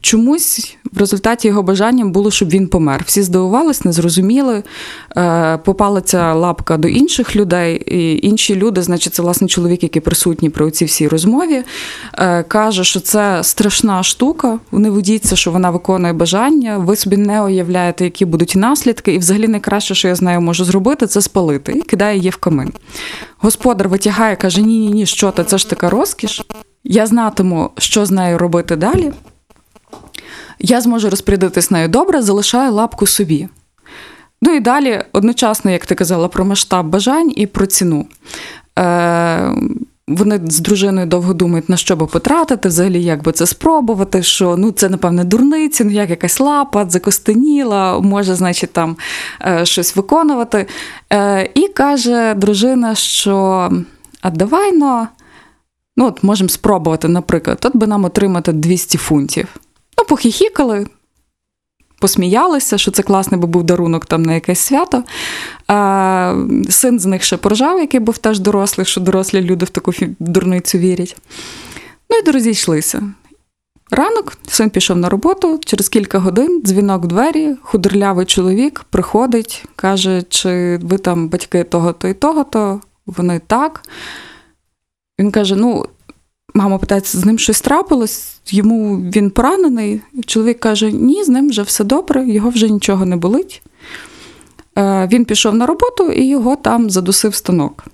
чомусь 0.01 0.77
в 0.93 0.99
результаті 0.99 1.47
його 1.47 1.63
бажанням 1.63 2.11
було, 2.11 2.31
щоб 2.31 2.49
він 2.49 2.67
помер. 2.67 3.03
Всі 3.05 3.23
здивувались, 3.23 3.85
не 3.85 3.91
зрозуміли. 3.91 4.63
Е, 5.17 5.57
попала 5.57 6.01
ця 6.01 6.33
лапка 6.33 6.77
до 6.77 6.87
інших 6.87 7.35
людей, 7.35 7.75
і 7.75 8.27
інші 8.27 8.55
люди, 8.55 8.81
значить, 8.81 9.13
це 9.13 9.21
власне 9.21 9.47
чоловік, 9.47 9.83
який 9.83 10.01
присутній 10.01 10.49
при 10.49 10.71
цій 10.71 10.85
всій 10.85 11.07
розмові, 11.07 11.63
е, 12.13 12.43
каже, 12.43 12.83
що 12.83 12.99
це 12.99 13.43
страшна 13.43 14.03
штука. 14.03 14.59
Не 14.71 14.89
ведіться, 14.89 15.35
що 15.35 15.51
вона 15.51 15.69
виконує 15.69 16.13
бажання. 16.13 16.77
Ви 16.77 16.95
собі 16.95 17.17
не 17.17 17.41
уявляєте, 17.41 18.03
які 18.03 18.25
будуть 18.25 18.55
наслідки. 18.55 19.13
І 19.13 19.17
взагалі 19.17 19.47
найкраще, 19.47 19.95
що 19.95 20.07
я 20.07 20.15
з 20.15 20.21
нею 20.21 20.41
можу 20.41 20.65
зробити, 20.65 21.07
це 21.07 21.21
спалити. 21.21 21.71
І 21.71 21.81
кидає 21.81 22.17
її 22.17 22.29
в 22.29 22.37
камин. 22.37 22.73
Господар 23.37 23.89
витягає, 23.89 24.35
каже: 24.35 24.61
Ні, 24.61 24.79
ні, 24.79 24.89
ні, 24.89 25.05
що 25.05 25.31
ти, 25.31 25.43
це 25.43 25.57
ж 25.57 25.69
така 25.69 25.89
розкіш. 25.89 26.41
Я 26.83 27.07
знатиму, 27.07 27.69
що 27.77 28.05
з 28.05 28.11
нею 28.11 28.37
робити 28.37 28.75
далі. 28.75 29.11
Я 30.59 30.81
зможу 30.81 31.09
розпорядитись 31.09 31.71
нею 31.71 31.87
добре, 31.87 32.21
залишаю 32.21 32.73
лапку 32.73 33.07
собі. 33.07 33.47
Ну 34.41 34.53
і 34.55 34.59
далі, 34.59 35.03
одночасно, 35.11 35.71
як 35.71 35.85
ти 35.85 35.95
казала, 35.95 36.27
про 36.27 36.45
масштаб 36.45 36.85
бажань 36.85 37.31
і 37.35 37.47
про 37.47 37.65
ціну. 37.65 38.05
Е, 38.79 39.55
вони 40.07 40.41
з 40.47 40.59
дружиною 40.59 41.07
довго 41.07 41.33
думають, 41.33 41.69
на 41.69 41.77
що 41.77 41.95
би 41.95 42.05
потратити, 42.05 42.69
взагалі, 42.69 43.03
як 43.03 43.23
би 43.23 43.31
це 43.31 43.45
спробувати, 43.45 44.23
що 44.23 44.57
ну, 44.57 44.71
це, 44.71 44.89
напевне, 44.89 45.23
дурниці, 45.23 45.83
ну 45.83 45.91
як 45.91 46.09
якась 46.09 46.39
лапа, 46.39 46.85
закостеніла, 46.89 47.99
може, 47.99 48.35
значить, 48.35 48.73
там 48.73 48.97
е, 49.41 49.65
щось 49.65 49.95
виконувати. 49.95 50.67
Е, 51.13 51.49
і 51.53 51.67
каже 51.67 52.33
дружина, 52.33 52.95
що 52.95 53.69
а 54.21 54.29
давай. 54.29 54.71
Ну, 54.77 55.07
от 55.97 56.23
можемо 56.23 56.49
спробувати, 56.49 57.07
наприклад, 57.07 57.59
от 57.63 57.75
би 57.75 57.87
нам 57.87 58.05
отримати 58.05 58.53
200 58.53 58.97
фунтів. 58.97 59.47
Ну, 59.97 60.05
похіхікали, 60.05 60.87
посміялися, 61.99 62.77
що 62.77 62.91
це 62.91 63.03
класний 63.03 63.41
би 63.41 63.47
був 63.47 63.63
дарунок 63.63 64.05
там 64.05 64.23
на 64.23 64.33
якесь 64.33 64.59
свято. 64.59 65.03
А, 65.67 66.35
син 66.69 66.99
з 66.99 67.05
них 67.05 67.23
ще 67.23 67.37
поржав, 67.37 67.79
який 67.79 67.99
був 67.99 68.17
теж 68.17 68.39
дорослий, 68.39 68.85
що 68.85 69.01
дорослі 69.01 69.41
люди 69.41 69.65
в 69.65 69.69
таку 69.69 69.91
дурницю 70.19 70.77
вірять. 70.77 71.17
Ну 72.09 72.17
і 72.17 72.31
розійшлися. 72.31 73.03
Ранок 73.91 74.33
син 74.47 74.69
пішов 74.69 74.97
на 74.97 75.09
роботу, 75.09 75.59
через 75.65 75.89
кілька 75.89 76.19
годин 76.19 76.61
дзвінок 76.65 77.03
в 77.03 77.07
двері, 77.07 77.55
худорлявий 77.61 78.25
чоловік 78.25 78.85
приходить, 78.89 79.65
каже, 79.75 80.23
чи 80.29 80.79
ви 80.83 80.97
там 80.97 81.29
батьки 81.29 81.63
того-то 81.63 82.07
і 82.07 82.13
того-то, 82.13 82.81
вони 83.05 83.41
так. 83.47 83.83
Він 85.19 85.31
каже: 85.31 85.55
ну, 85.55 85.85
мама 86.53 86.77
питається, 86.77 87.17
з 87.17 87.25
ним 87.25 87.39
щось 87.39 87.61
трапилось, 87.61 88.41
йому 88.47 88.97
він 88.97 89.29
поранений. 89.29 90.01
Чоловік 90.25 90.59
каже: 90.59 90.91
ні, 90.91 91.23
з 91.23 91.29
ним 91.29 91.49
вже 91.49 91.61
все 91.61 91.83
добре, 91.83 92.29
його 92.29 92.49
вже 92.49 92.69
нічого 92.69 93.05
не 93.05 93.15
болить. 93.15 93.61
Е, 94.77 95.09
Він 95.11 95.25
пішов 95.25 95.55
на 95.55 95.65
роботу 95.65 96.11
і 96.11 96.25
його 96.27 96.55
там 96.55 96.89
задусив 96.89 97.35
станок 97.35 97.85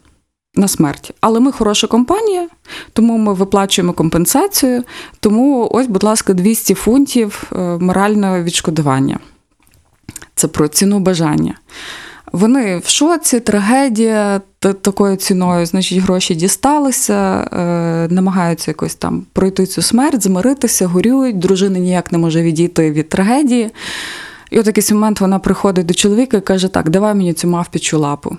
на 0.55 0.67
смерть. 0.67 1.13
Але 1.21 1.39
ми 1.39 1.51
хороша 1.51 1.87
компанія, 1.87 2.47
тому 2.93 3.17
ми 3.17 3.33
виплачуємо 3.33 3.93
компенсацію. 3.93 4.83
Тому 5.19 5.69
ось, 5.71 5.87
будь 5.87 6.03
ласка, 6.03 6.33
200 6.33 6.73
фунтів 6.73 7.43
е, 7.51 7.57
морального 7.57 8.43
відшкодування. 8.43 9.19
Це 10.35 10.47
про 10.47 10.67
ціну 10.67 10.99
бажання. 10.99 11.55
Вони 12.31 12.77
в 12.77 12.87
шоці, 12.87 13.39
трагедія 13.39 14.41
такою 14.59 15.15
ціною, 15.15 15.65
значить, 15.65 15.97
гроші 15.97 16.35
дісталися, 16.35 17.47
е, 17.53 18.13
намагаються 18.13 18.71
якось 18.71 18.95
там 18.95 19.25
пройти 19.33 19.65
цю 19.65 19.81
смерть, 19.81 20.23
змиритися, 20.23 20.87
горюють. 20.87 21.39
Дружина 21.39 21.79
ніяк 21.79 22.11
не 22.11 22.17
може 22.17 22.41
відійти 22.41 22.91
від 22.91 23.09
трагедії. 23.09 23.71
І 24.51 24.59
от 24.59 24.67
якийсь 24.67 24.91
момент 24.91 25.21
вона 25.21 25.39
приходить 25.39 25.85
до 25.85 25.93
чоловіка 25.93 26.37
і 26.37 26.41
каже: 26.41 26.67
Так, 26.67 26.89
давай 26.89 27.15
мені 27.15 27.33
цю 27.33 27.47
мавпічу 27.47 27.99
лапу. 27.99 28.37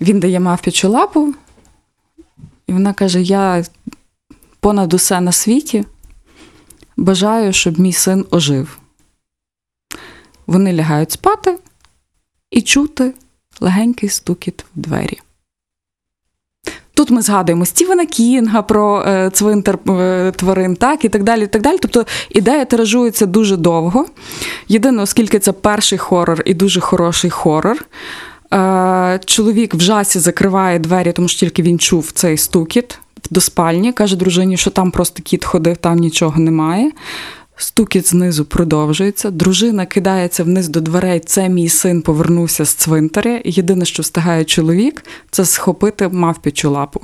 Він 0.00 0.20
дає 0.20 0.40
мавпічу 0.40 0.88
лапу, 0.88 1.34
і 2.66 2.72
вона 2.72 2.92
каже: 2.92 3.22
Я 3.22 3.64
понад 4.60 4.94
усе 4.94 5.20
на 5.20 5.32
світі 5.32 5.84
бажаю, 6.96 7.52
щоб 7.52 7.80
мій 7.80 7.92
син 7.92 8.24
ожив. 8.30 8.78
Вони 10.46 10.74
лягають 10.74 11.12
спати 11.12 11.58
і 12.50 12.62
чути 12.62 13.12
легенький 13.60 14.08
стукіт 14.08 14.64
в 14.76 14.80
двері. 14.80 15.18
Тут 16.94 17.10
ми 17.10 17.22
згадуємо 17.22 17.66
Стівена 17.66 18.06
Кінга 18.06 18.62
про 18.62 19.02
е, 19.06 19.30
цвинтар 19.32 19.78
е, 19.88 20.32
тварин, 20.36 20.76
так, 20.76 21.04
і 21.04 21.08
так 21.08 21.22
далі. 21.22 21.44
і 21.44 21.46
так 21.46 21.62
далі. 21.62 21.76
Тобто 21.80 22.06
ідея 22.30 22.64
тиражується 22.64 23.26
дуже 23.26 23.56
довго. 23.56 24.06
Єдине, 24.68 25.02
оскільки 25.02 25.38
це 25.38 25.52
перший 25.52 25.98
хорор 25.98 26.42
і 26.44 26.54
дуже 26.54 26.80
хороший 26.80 27.30
хорор. 27.30 27.84
Е, 28.52 29.20
чоловік 29.24 29.74
в 29.74 29.80
жасі 29.80 30.18
закриває 30.18 30.78
двері, 30.78 31.12
тому 31.12 31.28
що 31.28 31.40
тільки 31.40 31.62
він 31.62 31.78
чув 31.78 32.10
цей 32.12 32.36
стукіт 32.36 32.98
до 33.30 33.40
спальні. 33.40 33.92
Каже 33.92 34.16
дружині, 34.16 34.56
що 34.56 34.70
там 34.70 34.90
просто 34.90 35.22
кіт 35.22 35.44
ходив, 35.44 35.76
там 35.76 35.96
нічого 35.96 36.40
немає. 36.40 36.90
Стукіт 37.62 38.08
знизу 38.08 38.44
продовжується. 38.44 39.30
Дружина 39.30 39.86
кидається 39.86 40.44
вниз 40.44 40.68
до 40.68 40.80
дверей. 40.80 41.20
Це 41.20 41.48
мій 41.48 41.68
син 41.68 42.02
повернувся 42.02 42.64
з 42.64 42.74
цвинтаря. 42.74 43.40
Єдине, 43.44 43.84
що 43.84 44.02
встигає 44.02 44.44
чоловік, 44.44 45.04
це 45.30 45.44
схопити 45.44 46.08
мавпічу 46.08 46.70
лапу 46.70 47.00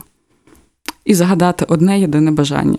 і 1.04 1.14
загадати 1.14 1.64
одне 1.68 2.00
єдине 2.00 2.30
бажання. 2.30 2.78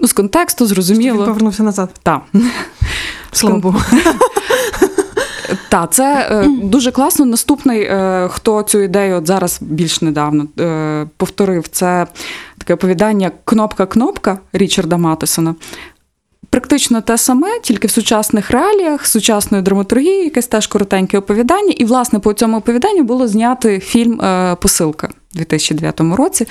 Ну, 0.00 0.08
з 0.08 0.12
контексту 0.12 0.66
зрозуміло. 0.66 1.18
Він 1.18 1.26
повернувся 1.26 1.62
назад. 1.62 1.90
Так. 2.02 2.22
Слава 3.32 3.58
Богу. 3.58 3.80
Так, 5.68 5.92
це 5.92 6.28
е, 6.30 6.48
дуже 6.62 6.90
класно. 6.90 7.24
Наступний, 7.24 7.82
е, 7.82 8.28
хто 8.32 8.62
цю 8.62 8.78
ідею 8.78 9.16
от 9.16 9.26
зараз 9.26 9.58
більш 9.60 10.02
недавно 10.02 10.46
е, 10.60 11.06
повторив, 11.16 11.68
це 11.68 12.06
таке 12.58 12.74
оповідання 12.74 13.30
Кнопка-кнопка 13.44 14.38
Річарда 14.52 14.96
Матесона. 14.96 15.54
Практично 16.50 17.00
те 17.00 17.18
саме, 17.18 17.60
тільки 17.60 17.86
в 17.86 17.90
сучасних 17.90 18.50
реаліях, 18.50 19.06
сучасної 19.06 19.62
драматургії, 19.62 20.24
якесь 20.24 20.46
теж 20.46 20.66
коротеньке 20.66 21.18
оповідання. 21.18 21.74
І, 21.76 21.84
власне, 21.84 22.18
по 22.18 22.32
цьому 22.32 22.56
оповіданню 22.56 23.02
було 23.02 23.28
зняти 23.28 23.80
фільм 23.80 24.20
е, 24.20 24.56
Посилка 24.60 25.08
у 25.34 25.38
2009 25.38 26.00
році 26.00 26.46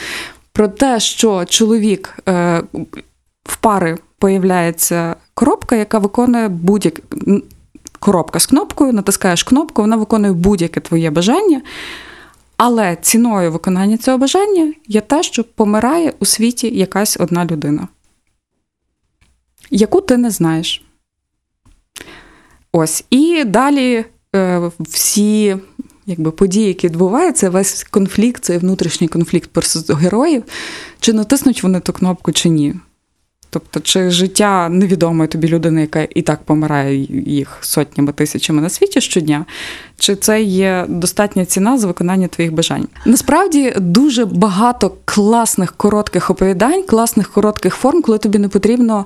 про 0.56 0.68
те, 0.68 1.00
що 1.00 1.46
чоловік 1.46 2.18
е, 2.30 2.64
в 3.44 3.58
пари 3.58 3.98
появляється 4.20 5.16
коробка, 5.34 5.76
яка 5.76 6.00
виконує 6.00 6.48
будь-як 6.48 7.00
коробка 8.00 8.40
з 8.40 8.46
кнопкою, 8.46 8.94
натискаєш 8.94 9.44
кнопку, 9.44 9.82
вона 9.82 9.96
виконує 9.96 10.34
будь-яке 10.34 10.80
твоє 10.80 11.12
бажання. 11.12 11.62
Але 12.58 12.98
ціною 13.02 13.52
виконання 13.52 13.98
цього 13.98 14.18
бажання 14.18 14.74
є 14.88 15.02
те, 15.02 15.24
що 15.24 15.44
помирає 15.44 16.14
у 16.20 16.26
світі 16.26 16.78
якась 16.78 17.18
одна 17.20 17.46
людина, 17.46 17.88
яку 19.70 20.02
ти 20.02 20.18
не 20.18 20.32
знаєш. 20.32 20.84
Ось. 22.72 23.06
І 23.10 23.44
далі 23.44 24.06
е, 24.36 24.72
всі 24.80 25.58
якби, 26.06 26.32
події, 26.32 26.68
які 26.68 26.88
відбуваються, 26.88 27.50
весь 27.50 27.84
конфлікт, 27.84 28.44
цей 28.44 28.58
внутрішній 28.58 29.08
конфлікт 29.08 29.50
героїв, 29.90 30.44
чи 31.00 31.14
натиснуть 31.14 31.64
вони 31.64 31.80
ту 31.80 31.94
кнопку, 31.94 32.32
чи 32.32 32.50
ні. 32.50 32.76
Тобто, 33.50 33.80
чи 33.80 34.10
життя 34.10 34.70
невідомої 34.70 35.28
тобі 35.28 35.48
людини, 35.48 35.82
яка 35.82 36.08
і 36.16 36.22
так 36.22 36.44
помирає 36.44 37.08
їх 37.26 37.58
сотнями 37.62 38.12
тисячами 38.12 38.62
на 38.62 38.70
світі 38.70 39.02
щодня, 39.02 39.46
чи 39.98 40.16
це 40.16 40.42
є 40.42 40.86
достатня 40.90 41.46
ціна 41.46 41.78
за 41.78 41.88
виконання 41.88 42.28
твоїх 42.28 42.54
бажань? 42.54 42.88
Насправді 43.06 43.74
дуже 43.78 44.26
багато 44.26 44.92
класних 45.06 45.74
коротких 45.74 46.30
оповідань, 46.30 46.84
класних 46.84 47.32
коротких 47.32 47.76
форм, 47.76 48.02
коли 48.02 48.18
тобі 48.18 48.38
не 48.40 48.48
потрібно 48.50 49.06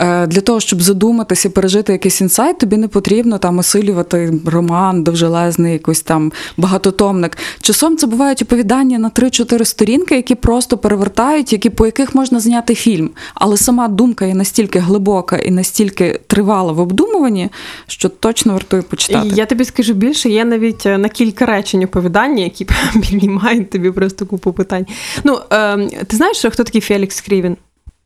е, 0.00 0.26
для 0.26 0.40
того, 0.40 0.60
щоб 0.60 0.82
задуматися, 0.82 1.50
пережити 1.50 1.92
якийсь 1.92 2.20
інсайт, 2.20 2.58
тобі 2.58 2.76
не 2.76 2.88
потрібно 2.88 3.38
там 3.38 3.58
осилювати 3.58 4.32
роман, 4.46 5.02
довжелезний, 5.02 5.72
якийсь 5.72 6.02
там 6.02 6.32
багатотомник. 6.56 7.38
Часом 7.60 7.96
це 7.96 8.06
бувають 8.06 8.42
оповідання 8.42 8.98
на 8.98 9.10
3-4 9.10 9.64
сторінки, 9.64 10.16
які 10.16 10.34
просто 10.34 10.78
перевертають, 10.78 11.52
які 11.52 11.70
по 11.70 11.86
яких 11.86 12.14
можна 12.14 12.40
зняти 12.40 12.74
фільм. 12.74 13.10
Але 13.34 13.56
сама 13.56 13.88
думка 13.88 14.24
є 14.24 14.34
настільки 14.34 14.78
глибока 14.78 15.36
і 15.36 15.50
настільки 15.50 16.20
тривала 16.26 16.72
в 16.72 16.80
обдумуванні, 16.80 17.48
що 17.86 18.08
точно 18.08 18.52
вартує 18.52 18.82
почитати. 18.82 19.28
Я 19.34 19.46
тобі 19.46 19.64
скажу 19.64 19.94
більше, 19.94 20.29
є 20.30 20.44
навіть 20.44 20.86
е, 20.86 20.98
на 20.98 21.08
кілька 21.08 21.46
речень 21.46 21.84
оповідання, 21.84 22.44
які 22.44 22.66
піднімають 22.92 23.70
тобі 23.70 23.90
просто 23.90 24.26
купу 24.26 24.52
питань. 24.52 24.86
Ну, 25.24 25.40
е, 25.52 25.76
ти 26.04 26.16
знаєш, 26.16 26.46
хто 26.50 26.64
такий 26.64 26.80
Фелікс 26.80 27.20
Крівін? 27.20 27.56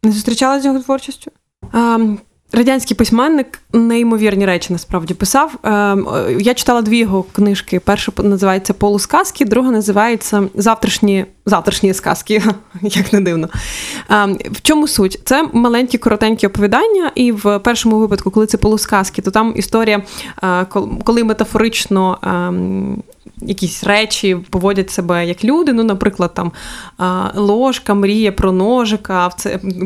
Не 0.02 0.12
зустрічалася 0.12 0.62
з 0.62 0.64
його 0.66 0.78
творчістю? 0.78 1.30
Е, 1.74 1.98
Радянський 2.54 2.96
письменник 2.96 3.58
неймовірні 3.73 4.46
речі 4.46 4.73
насправді 4.73 5.14
писав. 5.14 5.54
Е, 5.64 5.96
Я 6.40 6.54
читала 6.54 6.82
дві 6.82 6.99
його 6.99 7.23
книжки. 7.23 7.80
Перша 7.80 8.12
називається 8.18 8.73
Полусказки, 8.73 9.44
друга 9.44 9.70
називається 9.70 10.42
Завтрашні 10.54 11.26
завтрашні 11.46 11.94
сказки, 11.94 12.42
як 12.82 13.12
не 13.12 13.20
дивно. 13.20 13.49
В 14.50 14.62
чому 14.62 14.88
суть? 14.88 15.20
Це 15.25 15.49
маленькі 15.52 15.99
коротенькі 15.99 16.46
оповідання, 16.46 17.11
і 17.14 17.32
в 17.32 17.58
першому 17.58 17.99
випадку, 17.99 18.30
коли 18.30 18.46
це 18.46 18.58
полусказки, 18.58 19.23
то 19.23 19.30
там 19.30 19.52
історія, 19.56 20.02
коли 21.04 21.25
метафорично 21.25 22.18
якісь 23.44 23.84
речі 23.84 24.36
поводять 24.50 24.90
себе 24.90 25.26
як 25.26 25.44
люди. 25.44 25.72
Ну, 25.72 25.82
наприклад, 25.82 26.34
там 26.34 26.52
ложка 27.34 27.94
мріє 27.94 28.32
про 28.32 28.52
ножика, 28.52 29.30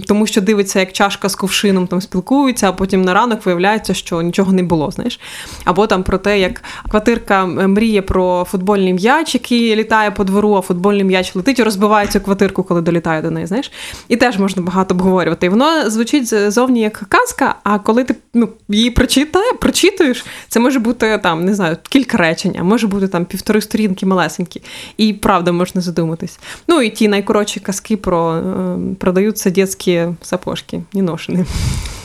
тому 0.08 0.26
що 0.26 0.40
дивиться, 0.40 0.80
як 0.80 0.92
чашка 0.92 1.28
з 1.28 1.34
ковшином 1.34 1.86
там 1.86 2.00
спілкується, 2.00 2.68
а 2.68 2.72
потім 2.72 3.02
на 3.02 3.14
ранок 3.14 3.46
виявляється, 3.46 3.94
що 3.94 4.22
нічого 4.22 4.52
не 4.52 4.62
було. 4.62 4.90
знаєш. 4.90 5.20
Або 5.64 5.86
там 5.86 6.02
про 6.02 6.18
те, 6.18 6.40
як 6.40 6.62
квартирка 6.90 7.46
мріє 7.46 8.02
про 8.02 8.46
футбольний 8.50 8.92
м'яч, 8.92 9.34
який 9.34 9.76
літає 9.76 10.10
по 10.10 10.24
двору, 10.24 10.54
а 10.54 10.60
футбольний 10.60 11.04
м'яч 11.04 11.34
летить 11.34 11.58
і 11.58 11.62
розбиває 11.62 12.06
цю 12.06 12.20
квартирку, 12.20 12.62
коли 12.62 12.80
долітає 12.80 13.22
до 13.22 13.30
неї. 13.30 13.46
знаєш. 13.46 13.72
І 14.08 14.16
теж 14.16 14.38
можна 14.38 14.62
багато 14.62 14.94
обговорювати. 14.94 15.46
І 15.46 15.48
воно 15.48 15.90
звучить 15.90 16.52
зовні 16.52 16.80
як 16.80 17.02
казка, 17.08 17.54
а 17.64 17.78
коли 17.78 18.04
ти 18.04 18.14
ну, 18.34 18.48
її 18.68 18.90
прочитає, 18.90 19.52
прочитуєш, 19.52 20.24
це 20.48 20.60
може 20.60 20.78
бути 20.78 21.18
там, 21.22 21.44
не 21.44 21.54
знаю, 21.54 21.76
кілька 21.88 22.18
речень, 22.18 22.56
а 22.60 22.62
може 22.62 22.86
бути 22.86 23.08
там 23.08 23.24
півтори 23.48 23.60
сторінки 23.60 24.06
малесенькі. 24.06 24.62
І 24.96 25.12
правда 25.12 25.52
можна 25.52 25.80
задуматись. 25.80 26.38
Ну 26.68 26.82
і 26.82 26.90
ті 26.90 27.08
найкоротші 27.08 27.60
казки 27.60 27.96
про 27.96 28.34
е, 28.36 28.78
продаються 28.98 29.50
дітські 29.50 30.06
сапожки, 30.22 30.82
не 30.92 31.02
ношені. 31.02 31.44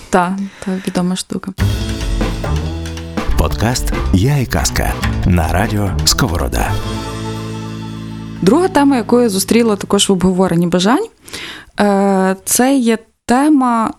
Так, 0.10 0.34
так, 0.66 0.88
відома 0.88 1.16
штука. 1.16 1.52
Подкаст 3.38 3.94
Я 4.14 4.38
і 4.38 4.46
казка 4.46 4.94
на 5.26 5.54
радіо 5.54 5.92
Сковорода. 6.06 6.72
Друга 8.42 8.68
тема, 8.68 8.98
яку 8.98 9.22
я 9.22 9.30
зустріла 9.30 9.76
також 9.76 10.10
в 10.10 10.12
обговоренні 10.12 10.68
бажань, 10.68 11.08
е, 11.80 12.36
це 12.46 12.78
є 12.78 12.98
тема. 13.26 13.94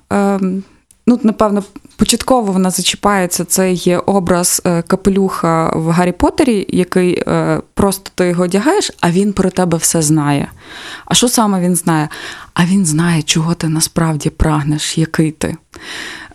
Ну, 1.07 1.21
напевно, 1.23 1.65
початково 1.97 2.53
вона 2.53 2.71
зачіпається. 2.71 3.45
Це 3.45 3.73
є 3.73 3.99
образ 3.99 4.63
е, 4.65 4.83
капелюха 4.83 5.73
в 5.77 5.89
Гаррі 5.89 6.13
Поттері, 6.13 6.67
який 6.69 7.23
е, 7.27 7.61
просто 7.75 8.11
ти 8.15 8.27
його 8.27 8.45
одягаєш, 8.45 8.91
а 9.01 9.11
він 9.11 9.33
про 9.33 9.51
тебе 9.51 9.79
все 9.79 10.03
знає. 10.03 10.51
А 11.05 11.15
що 11.15 11.29
саме 11.29 11.61
він 11.61 11.77
знає? 11.77 12.09
А 12.55 12.65
він 12.65 12.87
знає, 12.87 13.23
чого 13.23 13.55
ти 13.55 13.69
насправді 13.69 14.31
прагнеш, 14.31 14.99
який 14.99 15.31
ти. 15.31 15.57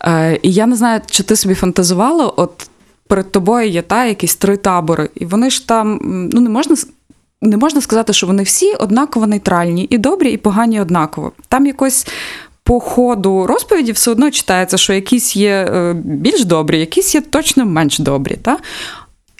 Е, 0.04 0.38
І 0.42 0.52
я 0.52 0.66
не 0.66 0.76
знаю, 0.76 1.00
чи 1.06 1.22
ти 1.22 1.36
собі 1.36 1.54
фантазувала, 1.54 2.26
от 2.26 2.70
перед 3.08 3.32
тобою 3.32 3.68
є 3.68 3.82
та 3.82 4.04
якісь 4.04 4.36
три 4.36 4.56
табори, 4.56 5.10
і 5.14 5.24
вони 5.26 5.50
ж 5.50 5.68
там 5.68 6.00
ну 6.32 6.40
не 6.40 6.50
можна. 6.50 6.76
Не 7.42 7.56
можна 7.56 7.80
сказати, 7.80 8.12
що 8.12 8.26
вони 8.26 8.42
всі 8.42 8.72
однаково 8.72 9.26
нейтральні, 9.26 9.86
і 9.90 9.98
добрі, 9.98 10.32
і 10.32 10.36
погані 10.36 10.80
однаково. 10.80 11.32
Там 11.48 11.66
якось 11.66 12.06
по 12.70 12.80
ходу 12.80 13.46
розповіді 13.46 13.92
все 13.92 14.10
одно 14.10 14.30
читається, 14.30 14.76
що 14.76 14.92
якісь 14.92 15.36
є 15.36 15.50
е, 15.50 15.94
більш 16.04 16.44
добрі, 16.44 16.80
якісь 16.80 17.14
є 17.14 17.20
точно 17.20 17.66
менш 17.66 17.98
добрі. 17.98 18.36
Та? 18.42 18.58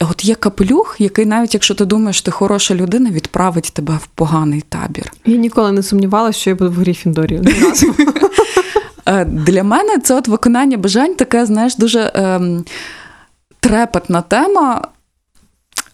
От 0.00 0.24
є 0.24 0.34
капелюх, 0.34 0.96
який, 0.98 1.26
навіть 1.26 1.54
якщо 1.54 1.74
ти 1.74 1.84
думаєш, 1.84 2.22
ти 2.22 2.30
хороша 2.30 2.74
людина, 2.74 3.10
відправить 3.10 3.70
тебе 3.74 3.98
в 4.02 4.06
поганий 4.06 4.60
табір. 4.68 5.12
Я 5.26 5.36
ніколи 5.36 5.72
не 5.72 5.82
сумнівалася, 5.82 6.38
що 6.38 6.50
я 6.50 6.56
буду 6.56 6.70
в 6.70 6.74
Гріфіндорі. 6.74 7.40
Е, 9.06 9.24
Для 9.24 9.64
мене 9.64 9.98
це 9.98 10.14
от 10.14 10.28
виконання 10.28 10.76
бажань 10.76 11.14
таке, 11.14 11.46
знаєш, 11.46 11.76
дуже 11.76 12.12
ем, 12.14 12.64
трепетна 13.60 14.22
тема, 14.22 14.88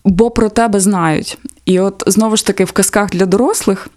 бо 0.05 0.31
про 0.31 0.49
тебе 0.49 0.81
знають. 0.81 1.39
І 1.65 1.81
от 1.81 2.03
знову 2.07 2.37
ж 2.37 2.47
таки 2.47 2.65
в 2.65 2.73
казках 2.73 3.11
для 3.11 3.27
дорослих. 3.27 3.89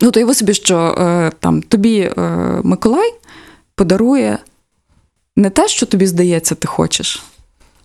Ну, 0.00 0.10
то 0.10 0.20
уяви 0.20 0.34
собі, 0.34 0.54
що 0.54 0.78
е, 0.78 1.32
там 1.40 1.62
тобі 1.62 1.98
е, 1.98 2.20
Миколай 2.64 3.14
подарує 3.74 4.38
не 5.36 5.50
те, 5.50 5.68
що 5.68 5.86
тобі 5.86 6.06
здається, 6.06 6.54
ти 6.54 6.68
хочеш, 6.68 7.22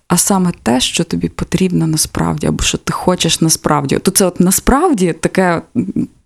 а 0.07 0.17
саме 0.17 0.51
те, 0.63 0.79
що 0.79 1.03
тобі 1.03 1.29
потрібно 1.29 1.87
насправді, 1.87 2.47
або 2.47 2.63
що 2.63 2.77
ти 2.77 2.93
хочеш 2.93 3.41
насправді. 3.41 3.97
То 3.97 4.11
це 4.11 4.25
от 4.25 4.39
насправді 4.39 5.13
таке 5.13 5.61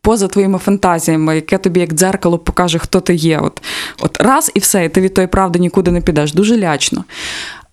поза 0.01 0.27
твоїми 0.27 0.57
фантазіями, 0.57 1.35
яке 1.35 1.57
тобі 1.57 1.79
як 1.79 1.93
дзеркало 1.93 2.37
покаже, 2.37 2.79
хто 2.79 2.99
ти 2.99 3.15
є. 3.15 3.39
От, 3.39 3.63
от 3.99 4.21
раз 4.21 4.51
і 4.53 4.59
все, 4.59 4.85
і 4.85 4.89
ти 4.89 5.01
від 5.01 5.13
тої 5.13 5.27
правди 5.27 5.59
нікуди 5.59 5.91
не 5.91 6.01
підеш. 6.01 6.33
Дуже 6.33 6.57
лячно. 6.57 7.03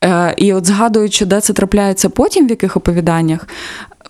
Е, 0.05 0.35
і 0.37 0.53
от 0.53 0.67
згадуючи, 0.67 1.25
де 1.25 1.41
це 1.41 1.53
трапляється 1.53 2.09
потім, 2.09 2.47
в 2.47 2.51
яких 2.51 2.77
оповіданнях, 2.77 3.49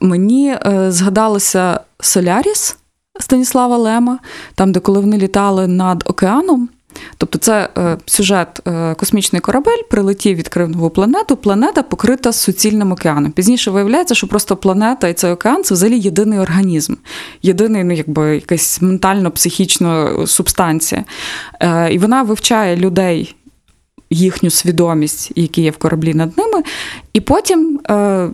мені 0.01 0.57
е, 0.67 0.93
згадалося 0.93 1.81
Соляріс 2.01 2.77
Станіслава 3.19 3.77
Лема, 3.77 4.19
там, 4.55 4.73
де 4.73 4.81
коли 4.81 5.01
вони 5.01 5.19
літали 5.19 5.67
над 5.67 6.05
океаном. 6.07 6.69
Тобто, 7.19 7.39
це 7.39 7.69
е, 7.79 7.99
сюжет 8.07 8.61
е, 8.69 8.95
космічний 8.95 9.41
корабель 9.41 9.83
прилетів, 9.91 10.37
відкрив 10.37 10.69
нову 10.69 10.91
планету. 10.91 11.37
Планета 11.37 11.83
покрита 11.83 12.33
суцільним 12.33 12.93
океаном. 12.93 13.33
Пізніше 13.33 13.71
виявляється, 13.71 14.15
що 14.15 14.27
просто 14.27 14.57
планета 14.57 15.09
і 15.09 15.15
цей 15.15 15.33
океан 15.33 15.65
це 15.65 15.75
взагалі 15.75 15.99
єдиний 15.99 16.39
організм, 16.39 16.95
єдиний, 17.43 17.85
ну 17.85 17.95
якби 17.95 18.35
якась 18.35 18.83
ментально-психічна 18.83 20.27
субстанція. 20.27 21.05
Е, 21.61 21.93
і 21.93 21.99
вона 21.99 22.23
вивчає 22.23 22.77
людей 22.77 23.35
їхню 24.11 24.51
свідомість, 24.51 25.33
які 25.37 25.63
є 25.63 25.71
в 25.71 25.77
кораблі 25.77 26.15
над 26.15 26.39
ними. 26.39 26.63
І 27.13 27.21
потім 27.21 27.81
е, 27.91 28.29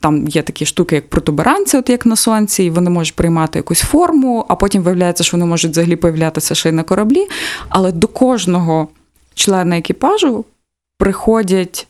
там 0.00 0.28
є 0.28 0.42
такі 0.42 0.66
штуки, 0.66 0.94
як 0.94 1.10
протуберанці, 1.10 1.76
от 1.76 1.90
як 1.90 2.06
на 2.06 2.16
сонці, 2.16 2.64
і 2.64 2.70
вони 2.70 2.90
можуть 2.90 3.16
приймати 3.16 3.58
якусь 3.58 3.80
форму, 3.80 4.44
а 4.48 4.54
потім 4.54 4.82
виявляється, 4.82 5.24
що 5.24 5.36
вони 5.36 5.46
можуть 5.46 5.70
взагалі 5.70 5.96
появлятися 5.96 6.54
ще 6.54 6.68
й 6.68 6.72
на 6.72 6.82
кораблі. 6.82 7.28
Але 7.68 7.92
до 7.92 8.08
кожного 8.08 8.88
члена 9.34 9.78
екіпажу 9.78 10.44
приходять. 10.98 11.86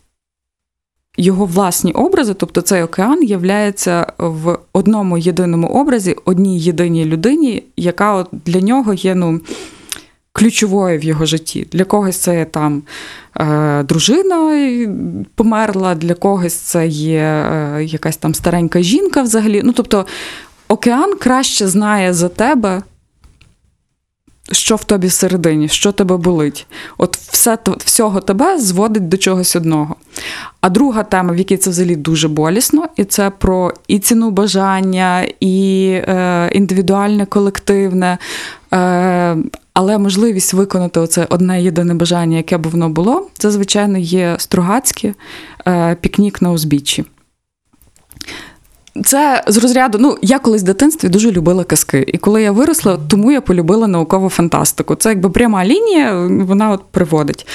Його 1.16 1.46
власні 1.46 1.92
образи, 1.92 2.34
тобто 2.34 2.60
цей 2.60 2.82
океан 2.82 3.22
являється 3.22 4.12
в 4.18 4.58
одному 4.72 5.18
єдиному 5.18 5.68
образі, 5.68 6.16
одній 6.24 6.60
єдиній 6.60 7.04
людині, 7.04 7.62
яка 7.76 8.14
от 8.14 8.28
для 8.32 8.60
нього 8.60 8.94
є 8.94 9.14
ну, 9.14 9.40
ключовою 10.32 10.98
в 10.98 11.04
його 11.04 11.26
житті. 11.26 11.66
Для 11.72 11.84
когось 11.84 12.16
це 12.16 12.44
там 12.44 12.82
е, 13.40 13.82
дружина 13.82 14.68
померла, 15.34 15.94
для 15.94 16.14
когось 16.14 16.54
це 16.54 16.86
є 16.86 17.20
е, 17.20 17.84
якась 17.84 18.16
там 18.16 18.34
старенька 18.34 18.82
жінка 18.82 19.22
взагалі. 19.22 19.62
Ну, 19.64 19.72
тобто, 19.72 20.06
океан 20.68 21.14
краще 21.18 21.68
знає 21.68 22.14
за 22.14 22.28
тебе. 22.28 22.82
Що 24.52 24.76
в 24.76 24.84
тобі 24.84 25.06
всередині, 25.06 25.68
що 25.68 25.92
тебе 25.92 26.16
болить? 26.16 26.66
От 26.98 27.16
все 27.16 27.58
всього 27.84 28.20
тебе 28.20 28.58
зводить 28.58 29.08
до 29.08 29.16
чогось 29.16 29.56
одного. 29.56 29.96
А 30.60 30.68
друга 30.68 31.02
тема, 31.02 31.32
в 31.32 31.36
якій 31.36 31.56
це 31.56 31.70
взагалі 31.70 31.96
дуже 31.96 32.28
болісно, 32.28 32.88
і 32.96 33.04
це 33.04 33.30
про 33.30 33.72
і 33.88 33.98
ціну 33.98 34.30
бажання, 34.30 35.28
і 35.40 35.86
е, 35.92 36.50
індивідуальне, 36.52 37.26
колективне, 37.26 38.18
е, 38.74 39.36
але 39.74 39.98
можливість 39.98 40.54
виконати 40.54 41.00
оце 41.00 41.26
одне 41.30 41.62
єдине 41.62 41.94
бажання, 41.94 42.36
яке 42.36 42.58
б 42.58 42.66
воно 42.66 42.88
було, 42.88 43.28
це, 43.38 43.50
звичайно, 43.50 43.98
є 43.98 44.34
Стругацьке 44.38 45.14
пікнік 46.00 46.42
на 46.42 46.50
узбіччі. 46.50 47.04
Це 49.04 49.42
з 49.46 49.56
розряду. 49.56 49.98
Ну, 50.00 50.18
я 50.22 50.38
колись 50.38 50.62
в 50.62 50.64
дитинстві 50.64 51.08
дуже 51.08 51.30
любила 51.30 51.64
казки. 51.64 52.04
І 52.06 52.18
коли 52.18 52.42
я 52.42 52.52
виросла, 52.52 52.98
тому 53.08 53.32
я 53.32 53.40
полюбила 53.40 53.86
наукову 53.86 54.28
фантастику. 54.28 54.94
Це 54.94 55.08
якби 55.08 55.30
пряма 55.30 55.64
лінія, 55.64 56.26
вона 56.26 56.70
от 56.70 56.82
приводить. 56.90 57.46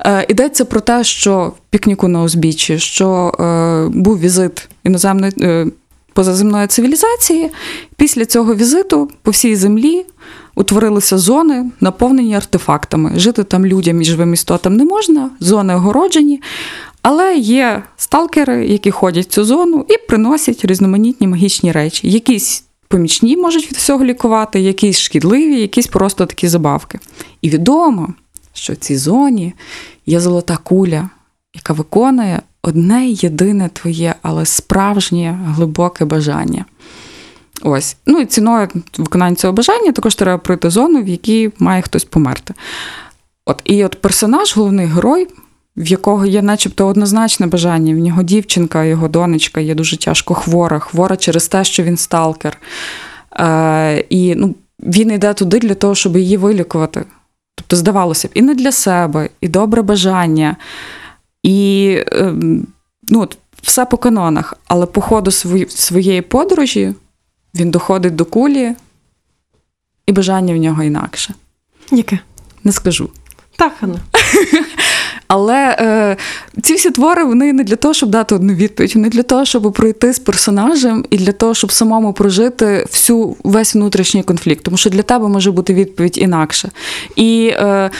Е, 0.00 0.26
Йдеться 0.28 0.64
про 0.64 0.80
те, 0.80 1.04
що 1.04 1.52
в 1.56 1.70
пікніку 1.70 2.08
на 2.08 2.22
узбіччі, 2.22 2.78
що 2.78 3.32
е, 3.40 3.98
був 3.98 4.18
візит 4.18 4.68
іноземної 4.84 5.32
е, 5.40 5.66
позаземної 6.12 6.66
цивілізації. 6.66 7.50
Після 7.96 8.24
цього 8.24 8.54
візиту 8.54 9.10
по 9.22 9.30
всій 9.30 9.56
землі 9.56 10.06
утворилися 10.56 11.18
зони, 11.18 11.70
наповнені 11.80 12.34
артефактами. 12.34 13.12
Жити 13.16 13.44
там 13.44 13.66
людям 13.66 14.02
і 14.02 14.04
живим 14.04 14.34
істотам 14.34 14.76
не 14.76 14.84
можна, 14.84 15.30
зони 15.40 15.74
огороджені. 15.74 16.42
Але 17.02 17.36
є 17.36 17.82
сталкери, 17.96 18.66
які 18.66 18.90
ходять 18.90 19.26
в 19.26 19.30
цю 19.30 19.44
зону 19.44 19.86
і 19.88 19.98
приносять 20.08 20.64
різноманітні 20.64 21.26
магічні 21.26 21.72
речі. 21.72 22.10
Якісь 22.10 22.64
помічні 22.88 23.36
можуть 23.36 23.70
від 23.70 23.76
всього 23.76 24.04
лікувати, 24.04 24.60
якісь 24.60 24.98
шкідливі, 24.98 25.60
якісь 25.60 25.86
просто 25.86 26.26
такі 26.26 26.48
забавки. 26.48 26.98
І 27.42 27.50
відомо, 27.50 28.14
що 28.52 28.72
в 28.72 28.76
цій 28.76 28.96
зоні 28.96 29.54
є 30.06 30.20
золота 30.20 30.56
куля, 30.56 31.10
яка 31.54 31.72
виконує 31.72 32.42
одне 32.62 33.06
єдине 33.08 33.70
твоє, 33.72 34.14
але 34.22 34.46
справжнє 34.46 35.38
глибоке 35.46 36.04
бажання. 36.04 36.64
Ось. 37.68 37.96
Ну 38.06 38.20
і 38.20 38.26
ціною 38.26 38.68
виконання 38.98 39.36
цього 39.36 39.52
бажання 39.52 39.92
також 39.92 40.14
треба 40.14 40.38
пройти 40.38 40.70
зону, 40.70 41.02
в 41.02 41.08
якій 41.08 41.50
має 41.58 41.82
хтось 41.82 42.04
померти. 42.04 42.54
От, 43.46 43.60
і 43.64 43.84
от 43.84 44.00
персонаж, 44.00 44.56
головний 44.56 44.86
герой, 44.86 45.28
в 45.76 45.86
якого 45.86 46.26
є 46.26 46.42
начебто 46.42 46.86
однозначне 46.86 47.46
бажання, 47.46 47.94
в 47.94 47.98
нього 47.98 48.22
дівчинка, 48.22 48.84
його 48.84 49.08
донечка 49.08 49.60
є 49.60 49.74
дуже 49.74 49.96
тяжко 49.96 50.34
хвора, 50.34 50.78
хвора 50.78 51.16
через 51.16 51.48
те, 51.48 51.64
що 51.64 51.82
він 51.82 51.96
сталкер. 51.96 52.58
Е, 53.32 54.04
і 54.08 54.34
ну, 54.34 54.54
він 54.80 55.10
йде 55.10 55.34
туди 55.34 55.58
для 55.58 55.74
того, 55.74 55.94
щоб 55.94 56.16
її 56.16 56.36
вилікувати. 56.36 57.04
Тобто, 57.54 57.76
здавалося 57.76 58.28
б, 58.28 58.30
і 58.34 58.42
не 58.42 58.54
для 58.54 58.72
себе, 58.72 59.28
і 59.40 59.48
добре 59.48 59.82
бажання, 59.82 60.56
і 61.42 61.88
е, 62.12 62.34
ну, 63.08 63.20
от, 63.20 63.38
все 63.62 63.84
по 63.84 63.96
канонах. 63.96 64.54
Але 64.68 64.86
по 64.86 65.00
ходу 65.00 65.30
своєї 65.68 66.22
подорожі 66.22 66.94
він 67.56 67.70
доходить 67.70 68.16
до 68.16 68.24
кулі, 68.24 68.74
і 70.06 70.12
бажання 70.12 70.54
в 70.54 70.56
нього 70.56 70.82
інакше. 70.82 71.34
Яке? 71.90 72.18
Не 72.64 72.72
скажу. 72.72 73.10
Так, 73.56 73.72
Анна. 73.80 74.00
Але 75.28 75.76
е, 75.80 76.16
ці 76.62 76.74
всі 76.74 76.90
твори 76.90 77.24
вони 77.24 77.52
не 77.52 77.64
для 77.64 77.76
того, 77.76 77.94
щоб 77.94 78.10
дати 78.10 78.34
одну 78.34 78.54
відповідь, 78.54 78.94
вони 78.94 79.08
для 79.08 79.22
того, 79.22 79.44
щоб 79.44 79.72
пройти 79.72 80.12
з 80.12 80.18
персонажем 80.18 81.04
і 81.10 81.16
для 81.16 81.32
того, 81.32 81.54
щоб 81.54 81.72
самому 81.72 82.12
прожити 82.12 82.86
всю 82.90 83.36
весь 83.44 83.74
внутрішній 83.74 84.22
конфлікт. 84.22 84.64
Тому 84.64 84.76
що 84.76 84.90
для 84.90 85.02
тебе 85.02 85.28
може 85.28 85.50
бути 85.50 85.74
відповідь 85.74 86.18
інакше. 86.18 86.70
І 87.16 87.52
е, 87.54 87.90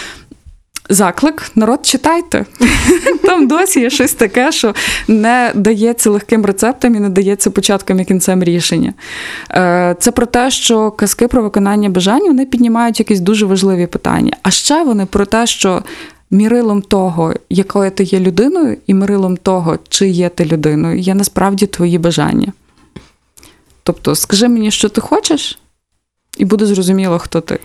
заклик, 0.88 1.51
народ, 1.55 1.87
читайте. 1.87 2.44
Там 3.22 3.49
досі 3.49 3.81
є 3.81 3.90
щось 3.90 4.14
таке, 4.14 4.53
що 4.53 4.75
не 5.09 5.53
дається 5.55 6.11
легким 6.11 6.46
рецептом 6.46 6.94
і 6.94 7.01
не 7.01 7.09
дається 7.09 7.51
початком 7.51 8.01
і 8.01 8.05
кінцем 8.05 8.44
рішення. 8.44 8.94
Е, 9.51 9.96
Це 9.99 10.11
про 10.12 10.27
те, 10.27 10.51
що 10.51 10.90
казки 10.90 11.29
про 11.29 11.42
виконання 11.42 11.88
бажань 11.88 12.27
вони 12.27 12.46
піднімають 12.46 12.99
якісь 12.99 13.20
дуже 13.20 13.46
важливі 13.46 13.87
питання. 13.87 14.37
А 14.42 14.51
ще 14.51 14.85
вони 14.85 15.07
про 15.07 15.27
те, 15.27 15.46
що 15.46 15.83
мірилом 16.31 16.83
того, 16.83 17.35
якою 17.51 17.90
ти 17.90 18.05
є 18.05 18.20
людиною, 18.20 18.77
і 18.87 18.94
мірилом 18.94 19.37
того, 19.37 19.79
чи 19.88 20.09
є 20.09 20.29
ти 20.29 20.44
людиною, 20.44 20.99
є 20.99 21.14
насправді 21.14 21.66
твої 21.66 21.99
бажання. 21.99 22.53
Тобто, 23.83 24.14
скажи 24.14 24.49
мені, 24.49 24.70
що 24.70 24.88
ти 24.88 25.01
хочеш, 25.01 25.59
і 26.37 26.44
буде 26.44 26.66
зрозуміло, 26.66 27.18
хто 27.18 27.40
ти. 27.40 27.59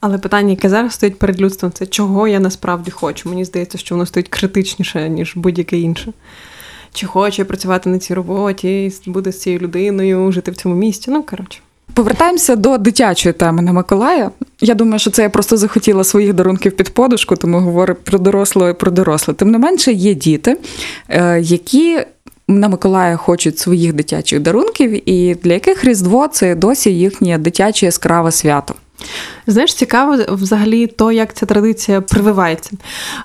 Але 0.00 0.18
питання, 0.18 0.50
яке 0.50 0.68
зараз 0.68 0.92
стоїть 0.92 1.18
перед 1.18 1.40
людством, 1.40 1.72
це 1.72 1.86
чого 1.86 2.28
я 2.28 2.40
насправді 2.40 2.90
хочу. 2.90 3.28
Мені 3.28 3.44
здається, 3.44 3.78
що 3.78 3.94
воно 3.94 4.06
стоїть 4.06 4.28
критичніше, 4.28 5.08
ніж 5.08 5.32
будь-яке 5.36 5.78
інше. 5.78 6.12
Чи 6.92 7.06
хочу 7.06 7.42
я 7.42 7.46
працювати 7.46 7.90
на 7.90 7.98
цій 7.98 8.14
роботі, 8.14 8.92
бути 9.06 9.32
з 9.32 9.40
цією 9.40 9.60
людиною, 9.60 10.32
жити 10.32 10.50
в 10.50 10.56
цьому 10.56 10.74
місті. 10.74 11.10
Ну, 11.10 11.22
коротше. 11.22 11.60
Повертаємося 11.94 12.56
до 12.56 12.78
дитячої 12.78 13.32
теми 13.32 13.62
на 13.62 13.72
Миколая. 13.72 14.30
Я 14.60 14.74
думаю, 14.74 14.98
що 14.98 15.10
це 15.10 15.22
я 15.22 15.30
просто 15.30 15.56
захотіла 15.56 16.04
своїх 16.04 16.34
дарунків 16.34 16.76
під 16.76 16.88
подушку, 16.94 17.36
тому 17.36 17.60
говорю 17.60 17.96
про 18.04 18.18
дорослого 18.18 18.70
і 18.70 18.74
про 18.74 18.90
доросле. 18.90 19.34
Тим 19.34 19.50
не 19.50 19.58
менше, 19.58 19.92
є 19.92 20.14
діти, 20.14 20.56
е, 21.08 21.40
які 21.40 22.00
на 22.48 22.68
Миколая 22.68 23.16
хочуть 23.16 23.58
своїх 23.58 23.92
дитячих 23.92 24.40
дарунків, 24.40 25.08
і 25.10 25.34
для 25.34 25.52
яких 25.52 25.84
Різдво 25.84 26.28
це 26.28 26.54
досі 26.54 26.98
їхнє 26.98 27.38
дитяче 27.38 27.86
яскраве 27.86 28.30
свято. 28.32 28.74
Знаєш, 29.46 29.74
цікаво 29.74 30.16
взагалі 30.28 30.86
то, 30.86 31.12
як 31.12 31.34
ця 31.34 31.46
традиція 31.46 32.00
прививається. 32.00 32.70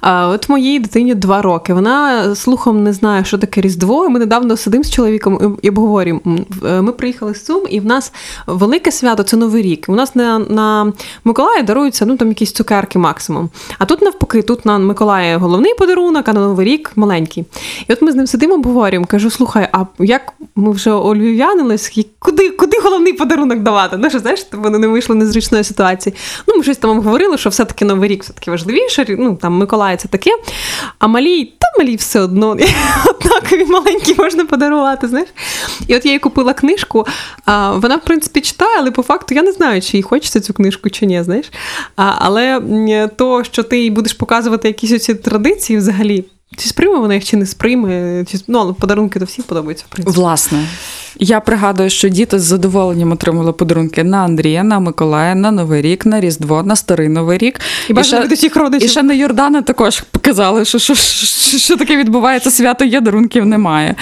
От 0.02 0.50
моїй 0.50 0.80
дитині 0.80 1.16
два 1.16 1.42
роки. 1.42 1.74
Вона 1.74 2.36
слухом 2.36 2.84
не 2.84 2.94
знає, 2.94 3.24
що 3.26 3.38
таке 3.38 3.62
Різдво. 3.62 4.10
Ми 4.10 4.20
недавно 4.20 4.58
сидимо 4.58 4.84
з 4.84 4.92
чоловіком 4.92 5.58
і 5.62 5.70
обговорюємо. 5.70 6.22
Е, 6.66 6.82
Ми 6.82 6.92
приїхали 6.92 7.36
з 7.36 7.46
Сум, 7.46 7.64
і 7.70 7.80
в 7.80 7.86
нас 7.86 8.14
велике 8.48 8.92
свято 8.92 9.24
це 9.24 9.38
Новий 9.38 9.64
рік. 9.64 9.86
У 9.88 9.96
нас 9.96 10.16
на, 10.16 10.40
на 10.40 10.94
Миколая 11.24 11.64
даруються 11.64 12.06
ну, 12.06 12.18
там 12.18 12.28
якісь 12.28 12.52
цукерки 12.52 13.00
максимум. 13.00 13.50
А 13.80 13.86
тут 13.86 14.02
навпаки, 14.02 14.42
тут 14.42 14.66
на 14.66 14.78
Миколая 14.78 15.38
головний 15.38 15.74
подарунок, 15.74 16.28
а 16.28 16.34
на 16.34 16.40
Новий 16.40 16.68
рік 16.68 16.92
маленький. 16.96 17.46
І 17.88 17.94
от 17.94 18.02
ми 18.02 18.12
з 18.12 18.16
ним 18.16 18.28
сидимо, 18.28 18.54
обговорюємо. 18.54 19.06
Кажу: 19.06 19.30
слухай, 19.30 19.70
а 19.72 19.86
як 20.00 20.34
ми 20.56 20.72
вже 20.72 20.92
олюв'янились, 20.92 22.00
куди, 22.20 22.50
куди 22.50 22.78
головний 22.84 23.14
подарунок 23.14 23.60
давати? 23.60 23.98
Ну, 23.98 24.10
що, 24.10 24.20
знаєш, 24.20 24.46
вони 24.52 24.80
не 24.80 24.88
вийшли 24.88 25.16
незручної 25.64 25.74
ситуації. 25.74 26.16
Ну, 26.48 26.56
ми 26.58 26.64
щось 26.64 26.78
там 26.78 27.02
говорили, 27.02 27.38
що 27.38 27.50
все-таки 27.50 27.86
Новий 27.86 28.10
рік 28.10 28.24
все-таки 28.24 28.52
важливіше. 28.52 29.06
Ну, 29.10 29.36
там 29.36 29.54
Миколай 29.54 29.98
це 29.98 30.08
таке. 30.08 30.32
А 31.00 31.08
малій, 31.08 31.46
та 31.46 31.68
малій 31.80 31.96
все 31.96 32.20
одно. 32.20 32.50
Однакові 33.06 33.66
маленькі 33.66 34.16
можна 34.18 34.46
подарувати, 34.46 35.08
знаєш. 35.08 35.30
І 35.88 35.96
от 35.96 36.06
я 36.06 36.12
їй 36.12 36.20
купила 36.20 36.54
книжку. 36.54 37.06
А, 37.46 37.72
вона, 37.72 37.96
в 37.96 38.02
принципі, 38.02 38.42
читає, 38.42 38.78
але 38.80 38.92
по 38.92 39.04
факту 39.04 39.36
я 39.36 39.42
не 39.42 39.52
знаю, 39.52 39.82
чи 39.82 39.98
їй 39.98 40.04
хочеться 40.04 40.40
цю 40.40 40.54
книжку, 40.54 40.90
чи 40.90 41.06
ні, 41.06 41.24
знаєш. 41.24 41.52
А, 41.96 42.14
але 42.20 42.62
то, 43.16 43.44
що 43.44 43.64
ти 43.64 43.80
їй 43.80 43.90
будеш 43.90 44.14
показувати 44.14 44.68
якісь 44.68 44.92
оці 44.92 45.16
традиції 45.16 45.80
взагалі. 45.80 46.26
Чи 46.58 46.70
сприйме 46.70 47.00
вона 47.00 47.14
їх, 47.14 47.26
чи 47.26 47.38
не 47.38 47.46
сприйме, 47.46 48.26
чи 48.26 48.40
ну, 48.48 48.60
але 48.60 48.74
подарунки 48.74 49.20
то 49.20 49.26
всім 49.26 49.44
подобаються, 49.44 49.86
в 49.90 49.92
принципі. 49.92 50.18
Власне, 50.18 50.68
я 51.20 51.40
пригадую, 51.40 51.90
що 51.90 52.10
діти 52.10 52.40
з 52.40 52.44
задоволенням 52.44 53.12
отримали 53.12 53.54
подарунки 53.54 54.04
на 54.04 54.18
Андрія, 54.18 54.64
на 54.64 54.80
Миколая, 54.80 55.36
на 55.36 55.52
Новий 55.52 55.82
рік, 55.82 56.06
на 56.06 56.20
Різдво, 56.20 56.64
на 56.64 56.76
Старий 56.76 57.10
Новий 57.10 57.38
рік. 57.38 57.60
І 57.90 57.94
бажано 57.94 58.24
від 58.24 58.32
усіх 58.32 58.56
І 58.56 58.60
родичів. 58.60 58.90
ще 58.90 59.04
на 59.04 59.14
Йордана 59.14 59.62
також 59.62 60.02
показали, 60.02 60.66
що, 60.66 60.80
що, 60.80 60.96
що, 60.96 61.58
що 61.58 61.78
таке 61.78 61.98
відбувається, 61.98 62.52
свято 62.52 62.86
є, 62.86 63.02
дарунків 63.02 63.46
немає. 63.46 63.96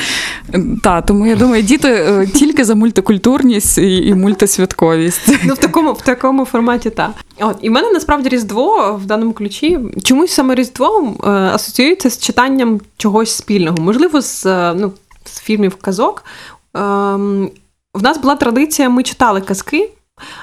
Та, 0.84 1.02
тому 1.02 1.28
я 1.28 1.36
думаю, 1.36 1.63
діти 1.63 1.88
е, 1.89 2.28
тільки 2.34 2.65
за 2.65 2.76
мультикультурність 2.76 3.78
і, 3.78 4.08
і 4.08 4.13
мультисвятковість. 4.13 5.38
Ну, 5.43 5.54
в 5.54 5.58
такому, 5.58 5.93
в 5.93 6.02
такому 6.02 6.45
форматі, 6.45 6.89
так. 6.89 7.12
От, 7.39 7.58
і 7.62 7.69
в 7.69 7.71
мене 7.71 7.91
насправді 7.91 8.30
Різдво 8.30 9.00
в 9.04 9.06
даному 9.06 9.34
ключі 9.34 9.80
чомусь 10.04 10.32
саме 10.32 10.56
Різдво 10.56 11.15
е, 11.24 11.30
асоціюється 11.30 12.10
з 12.10 12.19
читанням 12.19 12.82
чогось 12.97 13.32
спільного. 13.32 13.78
Можливо, 13.82 14.21
з, 14.21 14.45
е, 14.45 14.74
ну, 14.78 14.91
з 15.26 15.39
фільмів 15.39 15.76
казок. 15.76 16.24
Ем, 16.74 17.52
в 17.94 18.04
нас 18.04 18.18
була 18.18 18.36
традиція, 18.36 18.90
ми 18.90 19.04
читали 19.04 19.42
казки, 19.42 19.90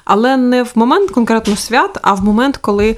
але 0.04 0.36
не 0.36 0.62
в 0.62 0.72
момент 0.74 1.10
конкретно 1.10 1.56
свят, 1.56 1.98
а 2.02 2.14
в 2.14 2.24
момент, 2.24 2.56
коли. 2.56 2.96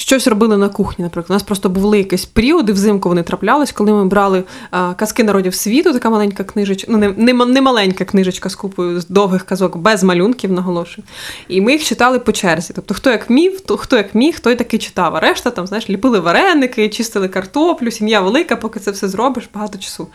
Щось 0.00 0.26
робили 0.26 0.56
на 0.56 0.68
кухні, 0.68 1.02
наприклад. 1.02 1.30
У 1.30 1.32
нас 1.32 1.42
просто 1.42 1.68
були 1.68 1.98
якісь 1.98 2.24
періоди, 2.24 2.72
взимку 2.72 3.08
вони 3.08 3.22
траплялись, 3.22 3.72
коли 3.72 3.92
ми 3.92 4.04
брали 4.04 4.44
а, 4.70 4.94
казки 4.94 5.24
народів 5.24 5.54
світу, 5.54 5.92
така 5.92 6.10
маленька 6.10 6.44
книжечка, 6.44 6.92
ну 6.92 6.98
не, 6.98 7.08
не, 7.08 7.32
не 7.32 7.60
маленька 7.60 8.04
книжечка 8.04 8.48
з 8.48 8.54
купою 8.54 9.00
з 9.00 9.08
довгих 9.08 9.44
казок, 9.44 9.76
без 9.76 10.04
малюнків, 10.04 10.52
наголошую. 10.52 11.06
І 11.48 11.60
ми 11.60 11.72
їх 11.72 11.84
читали 11.84 12.18
по 12.18 12.32
черзі. 12.32 12.72
Тобто, 12.74 12.94
хто 12.94 13.10
як 13.10 13.30
міг, 13.30 13.60
то 13.60 13.76
хто 13.76 13.96
як 13.96 14.14
міг, 14.14 14.40
той 14.40 14.54
таки 14.54 14.78
читав. 14.78 15.16
А 15.16 15.20
решта 15.20 15.50
там, 15.50 15.66
знаєш, 15.66 15.90
ліпили 15.90 16.20
вареники, 16.20 16.88
чистили 16.88 17.28
картоплю, 17.28 17.90
сім'я 17.90 18.20
велика, 18.20 18.56
поки 18.56 18.80
це 18.80 18.90
все 18.90 19.08
зробиш, 19.08 19.48
багато 19.54 19.78
часу. 19.78 20.06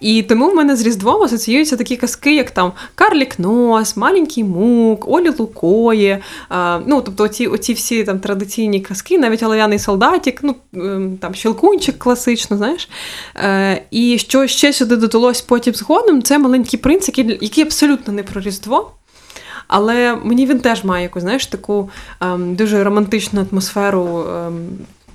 І 0.00 0.22
тому 0.22 0.50
в 0.50 0.54
мене 0.54 0.76
з 0.76 0.82
Різдвом 0.82 1.22
асоціюються 1.22 1.76
такі 1.76 1.96
казки, 1.96 2.34
як 2.34 2.50
там 2.50 2.72
Карлік 2.94 3.38
Нос, 3.38 3.96
Маленький 3.96 4.44
Мук, 4.44 5.08
Олі 5.08 5.30
Лукої. 5.38 6.18
А, 6.48 6.80
ну, 6.86 7.02
тобто, 7.02 7.24
оці, 7.24 7.46
оці 7.46 7.72
всі 7.72 8.04
там 8.04 8.18
традиційні 8.18 8.80
казки, 8.80 9.17
навіть 9.18 9.42
Олеяний 9.42 9.78
солдатик, 9.78 10.40
ну 10.42 10.56
ем, 10.74 11.18
там 11.20 11.34
Щелкунчик 11.34 11.98
класично, 11.98 12.56
знаєш. 12.56 12.88
Е, 13.36 13.82
і 13.90 14.18
що 14.18 14.46
ще 14.46 14.72
сюди 14.72 14.96
додалось 14.96 15.40
потім 15.40 15.74
згодом, 15.74 16.22
це 16.22 16.38
маленький 16.38 16.78
принц, 16.78 17.08
який, 17.08 17.38
який 17.40 17.64
абсолютно 17.64 18.12
не 18.12 18.22
про 18.22 18.40
Різдво. 18.40 18.90
Але 19.68 20.16
мені 20.24 20.46
він 20.46 20.60
теж 20.60 20.84
має 20.84 21.02
якусь, 21.02 21.22
знаєш, 21.22 21.46
таку 21.46 21.90
ем, 22.20 22.54
дуже 22.54 22.84
романтичну 22.84 23.46
атмосферу 23.52 24.24
ем, 24.28 24.68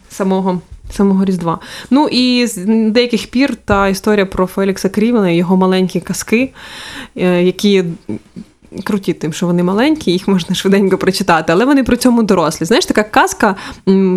самого, 0.10 0.62
самого 0.92 1.26
Різдва. 1.26 1.60
Ну 1.90 2.08
і 2.08 2.48
з 2.48 2.66
деяких 2.92 3.28
пір 3.28 3.56
та 3.56 3.88
історія 3.88 4.26
про 4.26 4.48
Фелікса 4.48 4.90
Крівена, 4.90 5.30
і 5.30 5.36
його 5.36 5.58
маленькі 5.58 6.00
казки, 6.00 6.54
е, 7.16 7.44
які. 7.44 7.84
Круті 8.84 9.14
тим, 9.14 9.34
що 9.34 9.46
вони 9.46 9.64
маленькі, 9.64 10.12
їх 10.12 10.28
можна 10.28 10.56
швиденько 10.56 10.98
прочитати, 10.98 11.54
але 11.54 11.66
вони 11.66 11.84
при 11.84 11.98
цьому 11.98 12.24
дорослі. 12.24 12.66
Знаєш, 12.66 12.86
така 12.86 13.04
казка, 13.04 13.56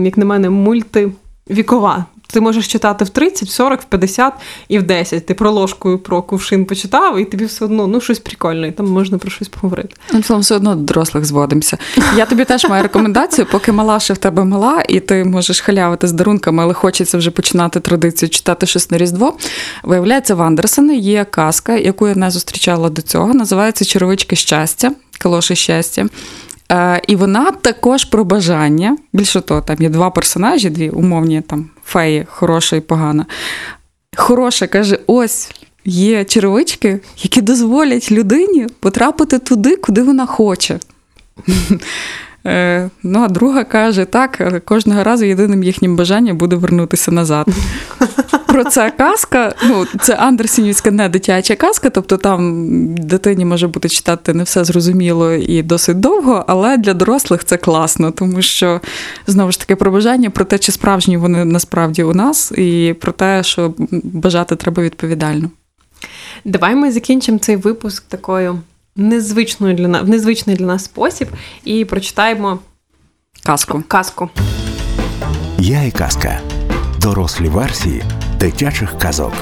як 0.05 0.19
на 0.19 0.25
мене, 0.25 0.51
мультивікова. 0.51 2.05
Ти 2.27 2.41
можеш 2.41 2.69
читати 2.69 3.05
в 3.05 3.09
30, 3.09 3.49
в 3.49 3.53
40, 3.53 3.83
в 3.83 3.85
50 3.85 4.33
і 4.69 4.79
в 4.79 4.83
10. 4.83 5.27
Ти 5.27 5.35
про 5.35 5.51
ложку 5.51 5.93
і 5.93 5.97
про 5.97 6.23
кувшин 6.23 6.65
почитав, 6.65 7.19
і 7.19 7.25
тобі 7.25 7.45
все 7.45 7.65
одно 7.65 7.87
ну, 7.87 8.01
щось 8.01 8.19
прикольне, 8.19 8.69
і 8.69 8.73
там 8.73 8.87
можна 8.87 9.19
про 9.19 9.31
щось 9.31 9.49
поговорити. 9.49 9.97
Ну, 10.13 10.23
словом, 10.23 10.43
все 10.43 10.57
одно 10.57 10.75
до 10.75 10.83
дорослих 10.83 11.25
зводимося. 11.25 11.79
Я 12.17 12.27
тобі 12.27 12.45
теж 12.45 12.65
маю 12.65 12.83
рекомендацію, 12.83 13.47
поки 13.51 13.73
мала 13.73 14.01
ще 14.01 14.15
в 14.15 14.19
тебе 14.19 14.45
мала, 14.45 14.83
і 14.89 15.01
ти 15.01 15.25
можеш 15.25 15.61
халявити 15.61 16.07
з 16.07 16.13
дарунками, 16.13 16.63
але 16.63 16.75
хочеться 16.75 17.19
вже 17.19 17.31
починати 17.31 17.81
традицію 17.81 18.29
читати 18.29 18.67
щось 18.67 18.91
на 18.91 18.99
Різдво. 18.99 19.37
Виявляється, 19.83 20.35
в 20.35 20.43
Андерсена 20.43 20.93
є 20.93 21.25
казка, 21.25 21.77
яку 21.77 22.09
я 22.09 22.15
не 22.15 22.31
зустрічала 22.31 22.91
до 22.91 23.03
цього. 23.03 23.35
Називається 23.35 23.85
Черевички 23.85 24.37
щастя, 24.37 24.93
калоші 25.19 25.57
щастя. 25.57 26.07
Е, 26.73 27.03
і 27.07 27.17
вона 27.17 27.51
також 27.51 28.05
про 28.05 28.25
бажання. 28.25 28.97
Більше 29.13 29.41
того, 29.41 29.61
там 29.61 29.77
є 29.81 29.89
два 29.89 30.11
персонажі, 30.11 30.71
дві 30.71 30.91
умовні 30.91 31.41
там 31.41 31.71
феї, 31.87 32.27
хороша 32.31 32.77
і 32.77 32.81
погана. 32.81 33.27
Хороша 34.17 34.67
каже: 34.67 34.99
ось 35.07 35.51
є 35.85 36.25
черевички, 36.25 37.01
які 37.19 37.41
дозволять 37.41 38.13
людині 38.13 38.67
потрапити 38.81 39.39
туди, 39.39 39.77
куди 39.77 40.03
вона 40.03 40.27
хоче. 40.27 40.79
Е, 42.47 42.91
Ну, 43.03 43.23
а 43.23 43.29
друга 43.29 43.65
каже, 43.65 44.05
так, 44.05 44.63
кожного 44.65 45.05
разу 45.05 45.25
єдиним 45.25 45.63
їхнім 45.63 45.97
бажанням 45.97 46.37
буде 46.37 46.57
вернутися 46.57 47.13
назад. 47.13 47.47
Про 48.47 48.65
це 48.65 48.91
казка. 48.91 49.55
Ну, 49.69 49.87
це 50.01 50.15
Андерсенівська 50.15 50.91
не 50.91 51.09
дитяча 51.09 51.57
казка, 51.57 51.91
тобто 51.91 52.17
там 52.17 52.67
дитині 52.95 53.45
може 53.45 53.69
бути 53.69 53.89
читати 53.89 54.35
не 54.35 54.43
все 54.43 54.65
зрозуміло 54.65 55.33
і 55.33 55.63
досить 55.63 56.01
довго, 56.01 56.45
але 56.47 56.77
для 56.77 56.95
дорослих 56.95 57.45
це 57.45 57.57
класно, 57.57 58.11
тому 58.11 58.43
що 58.43 58.81
знову 59.27 59.53
ж 59.53 59.61
таки 59.61 59.77
про 59.77 59.91
бажання, 59.91 60.31
про 60.31 60.45
те, 60.45 60.59
чи 60.59 60.73
справжні 60.73 61.17
вони 61.17 61.45
насправді 61.45 62.03
у 62.03 62.15
нас, 62.15 62.53
і 62.53 62.95
про 63.01 63.13
те, 63.13 63.43
що 63.43 63.75
бажати 64.03 64.57
треба 64.57 64.83
відповідально. 64.83 65.51
Давай 66.45 66.75
ми 66.75 66.93
закінчимо 66.93 67.39
цей 67.39 67.57
випуск 67.57 68.05
такою 68.09 68.59
незвичною 68.97 69.75
для 69.75 69.89
нас, 69.89 70.03
в 70.03 70.09
незвичний 70.09 70.57
для 70.57 70.67
нас 70.67 70.85
спосіб 70.85 71.29
і 71.65 71.85
прочитаємо 71.85 72.59
Казку. 73.43 73.83
казку. 73.89 74.31
Я 75.59 75.83
і 75.83 75.91
казка. 75.91 76.41
Дорослі 77.01 77.49
версії 77.49 78.03
дитячих 78.41 78.99
казок. 78.99 79.33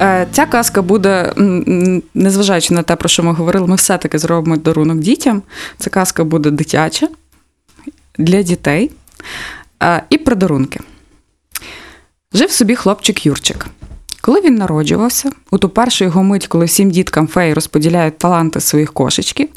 Е, 0.00 0.26
Ця 0.32 0.46
казка 0.46 0.82
буде, 0.82 1.32
незважаючи 2.14 2.74
на 2.74 2.82
те, 2.82 2.96
про 2.96 3.08
що 3.08 3.22
ми 3.22 3.32
говорили, 3.32 3.66
ми 3.66 3.76
все-таки 3.76 4.18
зробимо 4.18 4.56
дарунок 4.56 4.98
дітям. 4.98 5.42
Ця 5.78 5.90
казка 5.90 6.24
буде 6.24 6.50
дитяча 6.50 7.08
для 8.18 8.42
дітей 8.42 8.90
е, 9.82 10.02
і 10.10 10.18
про 10.18 10.36
дарунки. 10.36 10.80
Жив 12.32 12.50
собі 12.50 12.74
хлопчик 12.74 13.26
Юрчик. 13.26 13.66
Коли 14.24 14.40
він 14.40 14.54
народжувався, 14.54 15.30
у 15.50 15.58
ту 15.58 15.68
першу 15.68 16.04
його 16.04 16.22
мить, 16.22 16.46
коли 16.46 16.64
всім 16.64 16.90
діткам 16.90 17.28
феї 17.28 17.54
розподіляють 17.54 18.18
таланти 18.18 18.60
своїх 18.60 18.92
кошечків, 18.92 19.48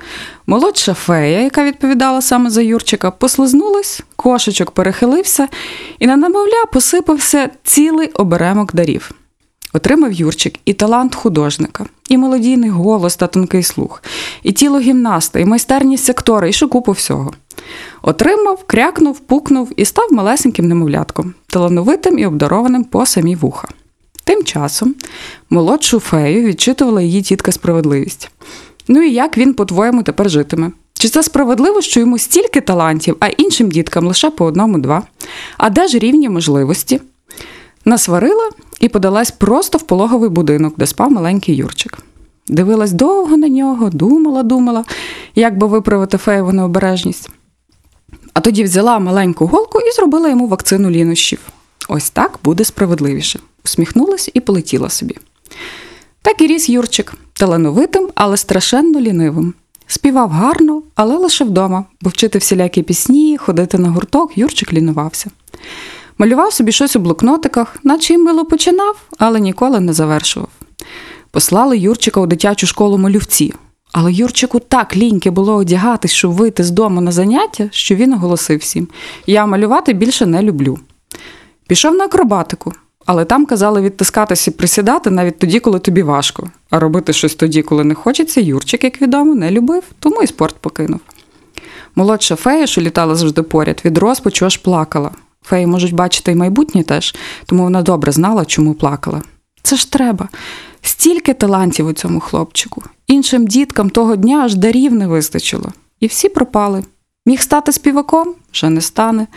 молодша 0.47 0.93
фея, 0.93 1.41
яка 1.41 1.63
відповідала 1.63 2.21
саме 2.21 2.49
за 2.49 2.61
Юрчика, 2.61 3.11
послизнулась, 3.11 4.03
кошечок 4.15 4.71
перехилився, 4.71 5.47
і 5.99 6.07
на 6.07 6.15
немовля 6.15 6.65
посипався 6.73 7.49
цілий 7.63 8.07
оберемок 8.07 8.75
дарів. 8.75 9.11
Отримав 9.73 10.13
Юрчик 10.13 10.59
і 10.65 10.73
талант 10.73 11.15
художника, 11.15 11.85
і 12.09 12.17
мелодійний 12.17 12.69
голос 12.69 13.15
та 13.15 13.27
тонкий 13.27 13.63
слух, 13.63 14.03
і 14.43 14.51
тіло 14.51 14.79
гімнаста, 14.79 15.39
і 15.39 15.45
майстерність 15.45 16.09
актора, 16.09 16.47
і 16.47 16.53
ще 16.53 16.67
купу 16.67 16.91
всього. 16.91 17.33
Отримав, 18.01 18.63
крякнув, 18.67 19.19
пукнув 19.19 19.71
і 19.75 19.85
став 19.85 20.13
малесеньким 20.13 20.67
немовлятком, 20.67 21.33
талановитим 21.47 22.19
і 22.19 22.25
обдарованим 22.25 22.83
по 22.83 23.05
самі 23.05 23.35
вуха. 23.35 23.67
Тим 24.27 24.43
часом 24.43 24.95
молодшу 25.49 25.99
фею 25.99 26.47
відчитувала 26.47 27.01
її 27.01 27.21
тітка 27.21 27.51
справедливість. 27.51 28.29
Ну 28.87 29.01
і 29.01 29.13
як 29.13 29.37
він, 29.37 29.53
по-твоєму, 29.53 30.03
тепер 30.03 30.29
житиме? 30.29 30.71
Чи 30.93 31.09
це 31.09 31.23
справедливо, 31.23 31.81
що 31.81 31.99
йому 31.99 32.17
стільки 32.17 32.61
талантів, 32.61 33.17
а 33.19 33.27
іншим 33.27 33.71
діткам 33.71 34.07
лише 34.07 34.29
по 34.29 34.45
одному-два? 34.45 35.03
А 35.57 35.69
де 35.69 35.87
ж 35.87 35.99
рівні 35.99 36.29
можливості? 36.29 37.01
Насварила 37.85 38.49
і 38.79 38.89
подалась 38.89 39.31
просто 39.31 39.77
в 39.77 39.81
пологовий 39.81 40.29
будинок, 40.29 40.73
де 40.77 40.87
спав 40.87 41.11
маленький 41.11 41.55
Юрчик. 41.55 41.97
Дивилась 42.47 42.91
довго 42.91 43.37
на 43.37 43.47
нього, 43.47 43.89
думала, 43.89 44.43
думала, 44.43 44.85
як 45.35 45.57
би 45.57 45.67
виправити 45.67 46.17
феєву 46.17 46.51
необережність. 46.51 47.29
А 48.33 48.39
тоді 48.39 48.63
взяла 48.63 48.99
маленьку 48.99 49.45
голку 49.45 49.79
і 49.79 49.91
зробила 49.91 50.29
йому 50.29 50.47
вакцину 50.47 50.89
лінощів. 50.89 51.39
Ось 51.89 52.09
так 52.09 52.39
буде 52.43 52.63
справедливіше. 52.63 53.39
Усміхнулась 53.67 54.29
і 54.33 54.39
полетіла 54.39 54.89
собі. 54.89 55.15
Так 56.21 56.41
і 56.41 56.47
ріс 56.47 56.69
Юрчик, 56.69 57.13
талановитим, 57.33 58.09
але 58.15 58.37
страшенно 58.37 58.99
лінивим. 58.99 59.53
Співав 59.87 60.29
гарно, 60.29 60.83
але 60.95 61.17
лише 61.17 61.45
вдома, 61.45 61.85
бо 62.01 62.09
вчити 62.09 62.39
всілякі 62.39 62.83
пісні, 62.83 63.37
ходити 63.37 63.77
на 63.77 63.89
гурток 63.89 64.37
Юрчик 64.37 64.73
лінувався. 64.73 65.29
Малював 66.17 66.53
собі 66.53 66.71
щось 66.71 66.95
у 66.95 66.99
блокнотиках, 66.99 67.75
наче 67.83 68.13
й 68.13 68.17
мило 68.17 68.45
починав, 68.45 69.01
але 69.17 69.39
ніколи 69.39 69.79
не 69.79 69.93
завершував. 69.93 70.49
Послали 71.31 71.77
Юрчика 71.77 72.21
у 72.21 72.27
дитячу 72.27 72.67
школу 72.67 72.97
малювці, 72.97 73.53
але 73.91 74.13
Юрчику 74.13 74.59
так 74.59 74.97
ліньки 74.97 75.29
було 75.29 75.55
одягатись, 75.55 76.11
щоб 76.11 76.31
вийти 76.31 76.63
з 76.63 76.71
дому 76.71 77.01
на 77.01 77.11
заняття, 77.11 77.69
що 77.71 77.95
він 77.95 78.13
оголосив 78.13 78.59
всім: 78.59 78.87
Я 79.25 79.45
малювати 79.45 79.93
більше 79.93 80.25
не 80.25 80.43
люблю. 80.43 80.79
Пішов 81.67 81.95
на 81.95 82.03
акробатику, 82.03 82.73
але 83.07 83.25
там 83.25 83.45
казали 83.45 83.81
відтискатися 83.81 84.51
і 84.51 84.53
присідати 84.53 85.09
навіть 85.09 85.39
тоді, 85.39 85.59
коли 85.59 85.79
тобі 85.79 86.03
важко. 86.03 86.49
А 86.69 86.79
робити 86.79 87.13
щось 87.13 87.35
тоді, 87.35 87.61
коли 87.61 87.83
не 87.83 87.95
хочеться, 87.95 88.41
Юрчик, 88.41 88.83
як 88.83 89.01
відомо, 89.01 89.35
не 89.35 89.51
любив, 89.51 89.83
тому 89.99 90.23
і 90.23 90.27
спорт 90.27 90.55
покинув. 90.55 90.99
Молодша 91.95 92.35
фея, 92.35 92.67
що 92.67 92.81
літала 92.81 93.15
завжди 93.15 93.41
поряд, 93.41 93.81
від 93.85 93.97
розпачу 93.97 94.45
аж 94.45 94.57
плакала. 94.57 95.11
Феї 95.43 95.67
можуть 95.67 95.93
бачити 95.93 96.31
й 96.31 96.35
майбутнє 96.35 96.83
теж, 96.83 97.15
тому 97.45 97.63
вона 97.63 97.81
добре 97.81 98.11
знала, 98.11 98.45
чому 98.45 98.73
плакала. 98.73 99.21
Це 99.63 99.75
ж 99.75 99.91
треба. 99.91 100.29
Стільки 100.81 101.33
талантів 101.33 101.87
у 101.87 101.93
цьому 101.93 102.19
хлопчику. 102.19 102.83
Іншим 103.07 103.47
діткам 103.47 103.89
того 103.89 104.15
дня 104.15 104.41
аж 104.45 104.55
дарів 104.55 104.93
не 104.93 105.07
вистачило. 105.07 105.71
І 105.99 106.07
всі 106.07 106.29
пропали. 106.29 106.83
Міг 107.27 107.41
стати 107.41 107.71
співаком? 107.71 108.33
Вже 108.53 108.69
не 108.69 108.81
стане. 108.81 109.27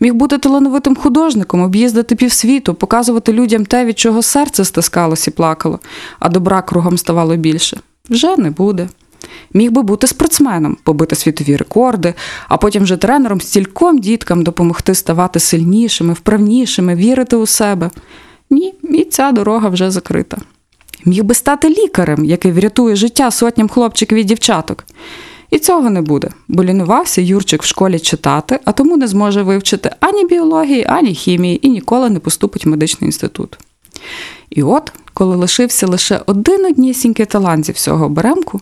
Міг 0.00 0.14
бути 0.14 0.38
талановитим 0.38 0.96
художником, 0.96 1.60
об'їздити 1.60 2.14
півсвіту, 2.14 2.74
показувати 2.74 3.32
людям 3.32 3.66
те, 3.66 3.84
від 3.84 3.98
чого 3.98 4.22
серце 4.22 4.64
стискалось 4.64 5.28
і 5.28 5.30
плакало, 5.30 5.78
а 6.18 6.28
добра 6.28 6.62
кругом 6.62 6.98
ставало 6.98 7.36
більше. 7.36 7.80
Вже 8.10 8.36
не 8.36 8.50
буде. 8.50 8.88
Міг 9.54 9.70
би 9.70 9.82
бути 9.82 10.06
спортсменом, 10.06 10.76
побити 10.82 11.16
світові 11.16 11.56
рекорди, 11.56 12.14
а 12.48 12.56
потім 12.56 12.82
вже 12.82 12.96
тренером 12.96 13.40
стільком 13.40 13.98
діткам 13.98 14.42
допомогти 14.42 14.94
ставати 14.94 15.40
сильнішими, 15.40 16.12
вправнішими, 16.12 16.94
вірити 16.94 17.36
у 17.36 17.46
себе. 17.46 17.90
Ні, 18.50 18.74
і 18.82 19.04
ця 19.04 19.32
дорога 19.32 19.68
вже 19.68 19.90
закрита. 19.90 20.36
Міг 21.04 21.24
би 21.24 21.34
стати 21.34 21.68
лікарем, 21.68 22.24
який 22.24 22.52
врятує 22.52 22.96
життя 22.96 23.30
сотням 23.30 23.68
хлопчиків 23.68 24.18
і 24.18 24.24
дівчаток. 24.24 24.84
І 25.50 25.58
цього 25.58 25.90
не 25.90 26.02
буде, 26.02 26.28
бо 26.48 26.64
лінувався 26.64 27.20
Юрчик 27.20 27.62
в 27.62 27.66
школі 27.66 27.98
читати, 27.98 28.58
а 28.64 28.72
тому 28.72 28.96
не 28.96 29.08
зможе 29.08 29.42
вивчити 29.42 29.90
ані 30.00 30.24
біології, 30.24 30.84
ані 30.88 31.14
хімії 31.14 31.66
і 31.66 31.70
ніколи 31.70 32.10
не 32.10 32.18
поступить 32.18 32.66
в 32.66 32.68
медичний 32.68 33.08
інститут. 33.08 33.58
І 34.50 34.62
от, 34.62 34.92
коли 35.14 35.36
лишився 35.36 35.86
лише 35.86 36.20
один 36.26 36.64
однісінький 36.64 37.26
талант 37.26 37.66
зі 37.66 37.72
всього 37.72 38.08
беремку, 38.08 38.60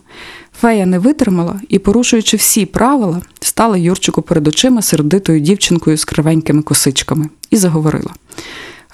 фея 0.61 0.85
не 0.85 0.99
витримала 0.99 1.61
і, 1.69 1.79
порушуючи 1.79 2.37
всі 2.37 2.65
правила, 2.65 3.21
стала 3.39 3.77
Юрчику 3.77 4.21
перед 4.21 4.47
очима 4.47 4.81
сердитою 4.81 5.39
дівчинкою 5.39 5.97
з 5.97 6.05
кривенькими 6.05 6.61
косичками 6.61 7.29
і 7.49 7.57
заговорила. 7.57 8.13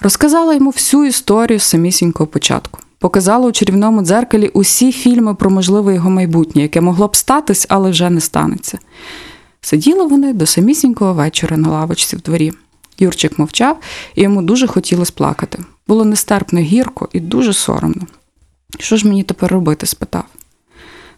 Розказала 0.00 0.54
йому 0.54 0.70
всю 0.70 1.04
історію 1.04 1.60
з 1.60 1.62
самісінького 1.62 2.26
початку. 2.26 2.78
Показала 2.98 3.48
у 3.48 3.52
чарівному 3.52 4.02
дзеркалі 4.02 4.48
усі 4.48 4.92
фільми 4.92 5.34
про 5.34 5.50
можливе 5.50 5.94
його 5.94 6.10
майбутнє, 6.10 6.62
яке 6.62 6.80
могло 6.80 7.08
б 7.08 7.16
статись, 7.16 7.66
але 7.68 7.90
вже 7.90 8.10
не 8.10 8.20
станеться. 8.20 8.78
Сиділи 9.60 10.06
вони 10.06 10.32
до 10.32 10.46
самісінького 10.46 11.14
вечора 11.14 11.56
на 11.56 11.68
лавочці 11.68 12.16
в 12.16 12.22
дворі. 12.22 12.52
Юрчик 12.98 13.38
мовчав, 13.38 13.78
і 14.14 14.22
йому 14.22 14.42
дуже 14.42 14.66
хотілося 14.66 15.12
плакати. 15.14 15.58
Було 15.88 16.04
нестерпно 16.04 16.60
гірко 16.60 17.08
і 17.12 17.20
дуже 17.20 17.52
соромно. 17.52 18.06
Що 18.78 18.96
ж 18.96 19.08
мені 19.08 19.22
тепер 19.22 19.52
робити? 19.52 19.86
спитав. 19.86 20.24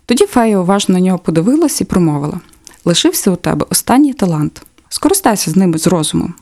Тоді 0.07 0.27
фея 0.27 0.59
уважно 0.59 0.95
на 0.95 1.01
нього 1.01 1.19
подивилась 1.19 1.81
і 1.81 1.85
промовила: 1.85 2.41
лишився 2.85 3.31
у 3.31 3.37
тебе 3.37 3.67
останній 3.71 4.13
талант. 4.13 4.63
Скористайся 4.89 5.51
з 5.51 5.57
ними 5.57 5.79
з 5.79 5.87
розумом. 5.87 6.35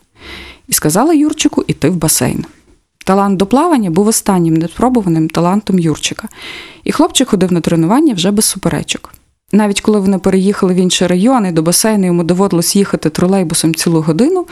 І 0.68 0.72
сказала 0.72 1.12
Юрчику 1.12 1.64
іти 1.66 1.90
в 1.90 1.96
басейн. 1.96 2.44
Талант 3.06 3.36
до 3.36 3.46
плавання 3.46 3.90
був 3.90 4.06
останнім 4.06 4.54
неспробуваним 4.54 5.28
талантом 5.28 5.78
Юрчика, 5.78 6.28
і 6.84 6.92
хлопчик 6.92 7.28
ходив 7.28 7.52
на 7.52 7.60
тренування 7.60 8.14
вже 8.14 8.30
без 8.30 8.44
суперечок. 8.44 9.14
Навіть 9.52 9.80
коли 9.80 10.00
вони 10.00 10.18
переїхали 10.18 10.74
в 10.74 10.76
інший 10.76 11.08
район 11.08 11.46
і 11.46 11.52
до 11.52 11.62
басейну 11.62 12.06
йому 12.06 12.24
доводилось 12.24 12.76
їхати 12.76 13.10
тролейбусом 13.10 13.74
цілу 13.74 14.00
годину, 14.00 14.46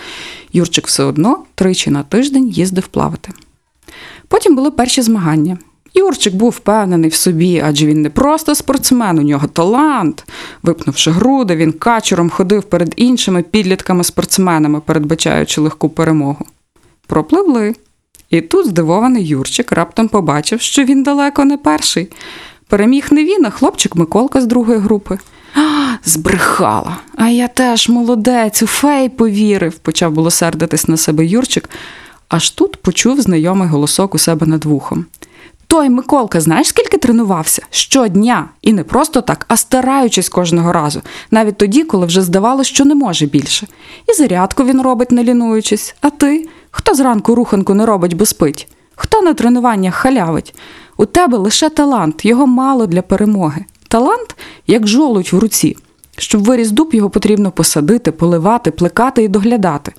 Юрчик 0.53 0.87
все 0.87 1.05
одно 1.05 1.39
тричі 1.55 1.91
на 1.91 2.03
тиждень 2.03 2.49
їздив 2.49 2.87
плавати. 2.87 3.31
Потім 4.29 4.57
були 4.57 4.71
перші 4.71 5.03
змагання. 5.03 5.59
Юрчик 5.95 6.35
був 6.35 6.51
впевнений 6.51 7.11
в 7.11 7.15
собі, 7.15 7.63
адже 7.65 7.87
він 7.87 8.03
не 8.03 8.11
просто 8.11 8.55
спортсмен, 8.55 9.19
у 9.19 9.23
нього 9.23 9.47
талант. 9.47 10.25
Випнувши 10.63 11.11
груди, 11.11 11.57
він 11.57 11.73
качуром 11.73 12.31
ходив 12.31 12.63
перед 12.63 12.93
іншими 12.97 13.43
підлітками-спортсменами, 13.43 14.81
передбачаючи 14.81 15.61
легку 15.61 15.89
перемогу. 15.89 16.45
Пропливли. 17.07 17.75
І 18.31 18.41
тут 18.41 18.67
здивований 18.67 19.27
Юрчик 19.27 19.73
раптом 19.73 20.09
побачив, 20.09 20.61
що 20.61 20.85
він 20.85 21.03
далеко 21.03 21.45
не 21.45 21.57
перший. 21.57 22.09
Переміг 22.69 23.07
не 23.11 23.25
він, 23.25 23.47
а 23.47 23.51
хлопчик 23.51 23.97
Миколка 23.97 24.41
з 24.41 24.47
другої 24.47 24.79
групи. 24.79 25.19
А, 25.55 25.95
збрехала. 26.05 26.97
А 27.17 27.29
я 27.29 27.49
теж 27.49 27.89
молодець, 27.89 28.63
у 28.63 28.67
фей 28.67 29.09
повірив, 29.09 29.75
почав 29.75 30.13
було 30.13 30.31
сердитись 30.31 30.89
на 30.89 30.97
себе 30.97 31.27
Юрчик, 31.27 31.71
аж 32.29 32.51
тут 32.51 32.77
почув 32.77 33.21
знайомий 33.21 33.69
голосок 33.69 34.15
у 34.15 34.19
себе 34.19 34.47
над 34.47 34.65
вухом. 34.65 35.07
Той 35.67 35.89
Миколка, 35.91 36.41
знаєш, 36.41 36.69
скільки 36.69 36.99
тренувався? 36.99 37.63
Щодня. 37.71 38.49
І 38.63 38.73
не 38.73 38.85
просто 38.85 39.21
так, 39.21 39.45
а 39.49 39.57
стараючись 39.57 40.29
кожного 40.29 40.73
разу, 40.73 41.03
навіть 41.31 41.57
тоді, 41.57 41.85
коли 41.85 42.07
вже 42.07 42.23
здавалося, 42.23 42.71
що 42.71 42.85
не 42.85 42.95
може 42.95 43.27
більше. 43.27 43.67
І 44.09 44.13
зарядку 44.13 44.65
він 44.65 44.83
робить, 44.83 45.11
не 45.11 45.25
лінуючись. 45.25 45.95
А 46.01 46.11
ти? 46.11 46.49
Хто 46.77 46.95
зранку 46.95 47.35
руханку 47.35 47.75
не 47.75 47.87
робить, 47.87 48.15
бо 48.15 48.27
спить? 48.27 48.69
Хто 48.95 49.23
на 49.23 49.35
тренуваннях 49.35 49.95
халявить? 49.95 50.55
У 50.97 51.07
тебе 51.07 51.39
лише 51.39 51.71
талант, 51.71 52.25
його 52.25 52.47
мало 52.47 52.87
для 52.87 53.03
перемоги. 53.03 53.65
Талант, 53.89 54.37
як 54.67 54.87
жолудь 54.87 55.33
в 55.33 55.39
руці. 55.39 55.77
Щоб 56.19 56.45
виріс 56.45 56.71
дуб, 56.71 56.95
його 56.95 57.11
потрібно 57.11 57.51
посадити, 57.51 58.13
поливати, 58.13 58.71
плекати 58.71 59.23
і 59.23 59.29
доглядати. 59.29 59.93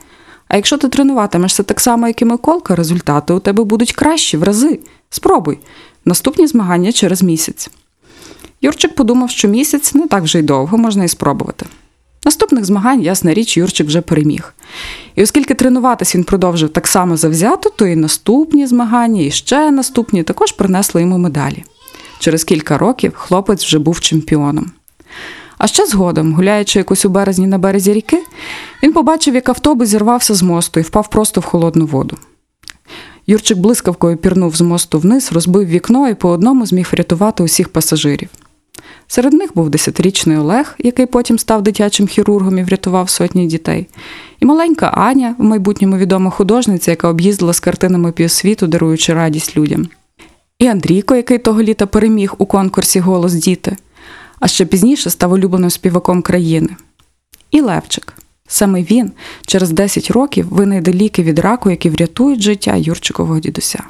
А 0.47 0.55
якщо 0.55 0.77
ти 0.77 0.89
тренуватимешся 0.89 1.63
так 1.63 1.79
само, 1.79 2.07
як 2.07 2.21
і 2.21 2.25
Миколка, 2.25 2.75
результати 2.75 3.33
у 3.33 3.39
тебе 3.39 3.63
будуть 3.63 3.93
кращі 3.93 4.38
в 4.38 4.43
рази. 4.43 4.79
Спробуй. 5.09 5.59
Наступні 6.05 6.47
змагання 6.47 6.91
через 6.91 7.23
місяць. 7.23 7.69
Юрчик 8.61 8.95
подумав, 8.95 9.29
що 9.29 9.47
місяць 9.47 9.93
не 9.93 10.07
так 10.07 10.23
вже 10.23 10.39
й 10.39 10.41
довго, 10.43 10.77
можна 10.77 11.03
і 11.03 11.07
спробувати. 11.07 11.65
Наступних 12.25 12.65
змагань, 12.65 13.01
ясна 13.01 13.33
річ, 13.33 13.57
Юрчик 13.57 13.88
вже 13.88 14.01
переміг. 14.01 14.53
І 15.15 15.23
оскільки 15.23 15.53
тренуватись 15.53 16.15
він 16.15 16.23
продовжив 16.23 16.69
так 16.69 16.88
само 16.88 17.17
завзято, 17.17 17.69
то 17.69 17.88
і 17.88 17.95
наступні 17.95 18.67
змагання, 18.67 19.21
і 19.21 19.31
ще 19.31 19.71
наступні 19.71 20.23
також 20.23 20.51
принесли 20.51 21.01
йому 21.01 21.17
медалі. 21.17 21.63
Через 22.19 22.43
кілька 22.43 22.77
років 22.77 23.13
хлопець 23.15 23.65
вже 23.65 23.79
був 23.79 23.99
чемпіоном. 23.99 24.71
А 25.57 25.67
ще 25.67 25.85
згодом, 25.85 26.33
гуляючи 26.33 26.79
якось 26.79 27.05
у 27.05 27.09
березні 27.09 27.47
на 27.47 27.57
березі 27.57 27.93
ріки, 27.93 28.23
він 28.83 28.93
побачив, 28.93 29.35
як 29.35 29.49
автобус 29.49 29.89
зірвався 29.89 30.33
з 30.33 30.43
мосту 30.43 30.79
і 30.79 30.83
впав 30.83 31.09
просто 31.09 31.41
в 31.41 31.45
холодну 31.45 31.85
воду. 31.85 32.17
Юрчик 33.27 33.57
блискавкою 33.57 34.17
пірнув 34.17 34.55
з 34.55 34.61
мосту 34.61 34.99
вниз, 34.99 35.31
розбив 35.31 35.67
вікно 35.67 36.09
і 36.09 36.13
по 36.13 36.29
одному 36.29 36.65
зміг 36.65 36.89
врятувати 36.91 37.43
усіх 37.43 37.69
пасажирів. 37.69 38.29
Серед 39.07 39.33
них 39.33 39.51
був 39.55 39.69
десятирічний 39.69 40.38
Олег, 40.38 40.75
який 40.79 41.05
потім 41.05 41.39
став 41.39 41.61
дитячим 41.61 42.07
хірургом 42.07 42.57
і 42.57 42.63
врятував 42.63 43.09
сотні 43.09 43.47
дітей, 43.47 43.88
і 44.39 44.45
маленька 44.45 44.88
Аня, 44.88 45.35
в 45.38 45.43
майбутньому 45.43 45.97
відома 45.97 46.31
художниця, 46.31 46.91
яка 46.91 47.07
об'їздила 47.07 47.53
з 47.53 47.59
картинами 47.59 48.11
півсвіту, 48.11 48.67
даруючи 48.67 49.13
радість 49.13 49.57
людям. 49.57 49.88
і 50.59 50.67
Андрійко, 50.67 51.15
який 51.15 51.38
того 51.38 51.61
літа 51.61 51.85
переміг 51.85 52.33
у 52.38 52.45
конкурсі 52.45 52.99
Голос 52.99 53.33
діти, 53.33 53.77
а 54.39 54.47
ще 54.47 54.65
пізніше 54.65 55.09
став 55.09 55.31
улюбленим 55.31 55.69
співаком 55.69 56.21
країни. 56.21 56.69
І 57.51 57.61
Левчик. 57.61 58.13
Саме 58.47 58.83
він 58.83 59.11
через 59.47 59.71
10 59.71 60.11
років 60.11 60.47
винайде 60.49 60.93
ліки 60.93 61.23
від 61.23 61.39
раку, 61.39 61.69
які 61.69 61.89
врятують 61.89 62.41
життя 62.41 62.75
Юрчикового 62.75 63.39
дідуся. 63.39 63.83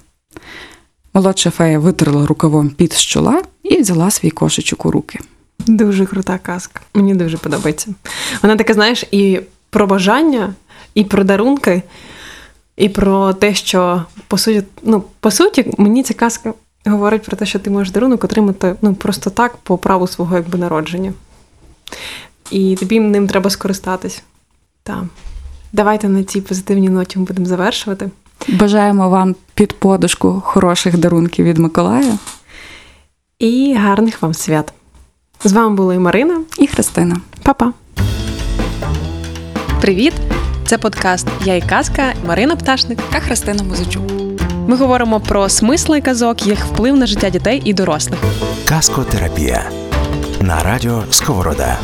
Молодша 1.15 1.51
фея 1.51 1.79
витерла 1.79 2.25
рукавом 2.25 2.69
під 2.69 2.93
з 2.93 3.01
чола 3.01 3.41
і 3.63 3.81
взяла 3.81 4.11
свій 4.11 4.29
кошечок 4.29 4.85
у 4.85 4.91
руки. 4.91 5.19
Дуже 5.59 6.05
крута 6.05 6.37
казка. 6.37 6.81
Мені 6.93 7.15
дуже 7.15 7.37
подобається. 7.37 7.93
Вона 8.41 8.55
така, 8.55 8.73
знаєш, 8.73 9.03
і 9.11 9.39
про 9.69 9.87
бажання, 9.87 10.53
і 10.93 11.03
про 11.03 11.23
дарунки, 11.23 11.81
і 12.77 12.89
про 12.89 13.33
те, 13.33 13.53
що 13.53 14.03
по 14.27 14.37
суті, 14.37 14.63
ну, 14.83 15.03
по 15.19 15.31
суті, 15.31 15.73
мені 15.77 16.03
ця 16.03 16.13
казка 16.13 16.53
говорить 16.85 17.23
про 17.23 17.37
те, 17.37 17.45
що 17.45 17.59
ти 17.59 17.69
можеш 17.69 17.93
дарунок 17.93 18.23
отримати 18.23 18.75
ну, 18.81 18.95
просто 18.95 19.29
так 19.29 19.57
по 19.57 19.77
праву 19.77 20.07
свого 20.07 20.35
якби, 20.35 20.59
народження. 20.59 21.13
І 22.51 22.75
тобі 22.75 22.99
ним 22.99 23.27
треба 23.27 23.49
скористатись. 23.49 24.23
Так. 24.83 25.03
Давайте 25.73 26.09
на 26.09 26.23
цій 26.23 26.41
позитивній 26.41 26.89
ноті 26.89 27.19
ми 27.19 27.25
будемо 27.25 27.45
завершувати. 27.45 28.09
Бажаємо 28.47 29.09
вам 29.09 29.35
під 29.53 29.73
подушку 29.79 30.41
хороших 30.45 30.97
дарунків 30.97 31.45
від 31.45 31.57
Миколая 31.57 32.17
І 33.39 33.75
гарних 33.79 34.21
вам 34.21 34.33
свят. 34.33 34.73
З 35.43 35.53
вами 35.53 35.75
була 35.75 35.93
і 35.93 35.99
Марина. 35.99 36.41
і 36.59 36.67
Христина. 36.67 37.17
Па-па. 37.43 37.73
Привіт! 39.81 40.13
Це 40.65 40.77
подкаст 40.77 41.27
Я 41.43 41.55
і 41.55 41.61
казка 41.61 42.13
Марина 42.27 42.55
Пташник. 42.55 42.99
Та 43.11 43.19
Христина 43.19 43.63
Музичук. 43.63 44.03
Ми 44.67 44.75
говоримо 44.75 45.19
про 45.19 45.49
смисли 45.49 46.01
казок, 46.01 46.47
їх 46.47 46.65
вплив 46.65 46.97
на 46.97 47.05
життя 47.05 47.29
дітей 47.29 47.61
і 47.65 47.73
дорослих. 47.73 48.19
Казкотерапія 48.65 49.69
на 50.41 50.63
радіо 50.63 51.03
Сковорода. 51.09 51.79